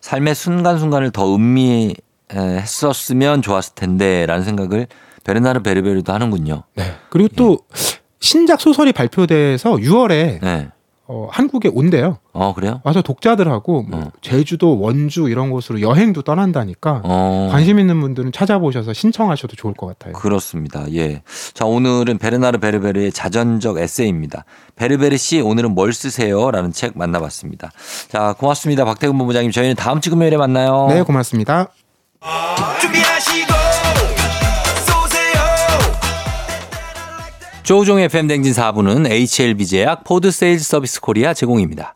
[0.00, 4.86] 삶의 순간순간을 더 음미했었으면 좋았을 텐데, 라는 생각을
[5.24, 6.62] 베르나르 베르베르도 하는군요.
[6.74, 6.94] 네.
[7.10, 7.58] 그리고 또
[8.20, 10.68] 신작 소설이 발표돼서 6월에 네.
[11.12, 12.18] 어, 한국에 온대요.
[12.32, 12.80] 어, 그래요?
[12.84, 14.10] 와서 독자들하고 뭐 어.
[14.20, 17.48] 제주도, 원주 이런 곳으로 여행도 떠난다니까 어.
[17.50, 20.12] 관심 있는 분들은 찾아보셔서 신청하셔도 좋을 것 같아요.
[20.12, 20.84] 그렇습니다.
[20.94, 21.22] 예.
[21.52, 24.44] 자, 오늘은 베르나르 베르베르의 자전적 에세이입니다.
[24.76, 26.52] 베르베르 씨, 오늘은 뭘 쓰세요?
[26.52, 27.72] 라는 책 만나봤습니다.
[28.08, 28.84] 자, 고맙습니다.
[28.84, 29.50] 박태근 본부장님.
[29.50, 30.86] 저희는 다음 주 금요일에 만나요.
[30.90, 31.70] 네, 고맙습니다.
[37.70, 41.94] 조우종의 FM대행진 4부는 HLB제약 포드 세일즈 서비스 코리아 제공입니다.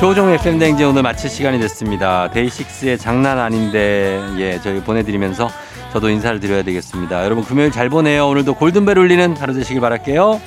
[0.00, 2.28] 조우종의 FM대행진 오늘 마칠 시간이 됐습니다.
[2.32, 5.48] 데이식스의 장난 아닌데 예 저희 보내드리면서
[5.92, 7.24] 저도 인사를 드려야 되겠습니다.
[7.24, 8.26] 여러분 금요일 잘 보내요.
[8.26, 10.40] 오늘도 골든벨 울리는 하루 되시길 바랄게요.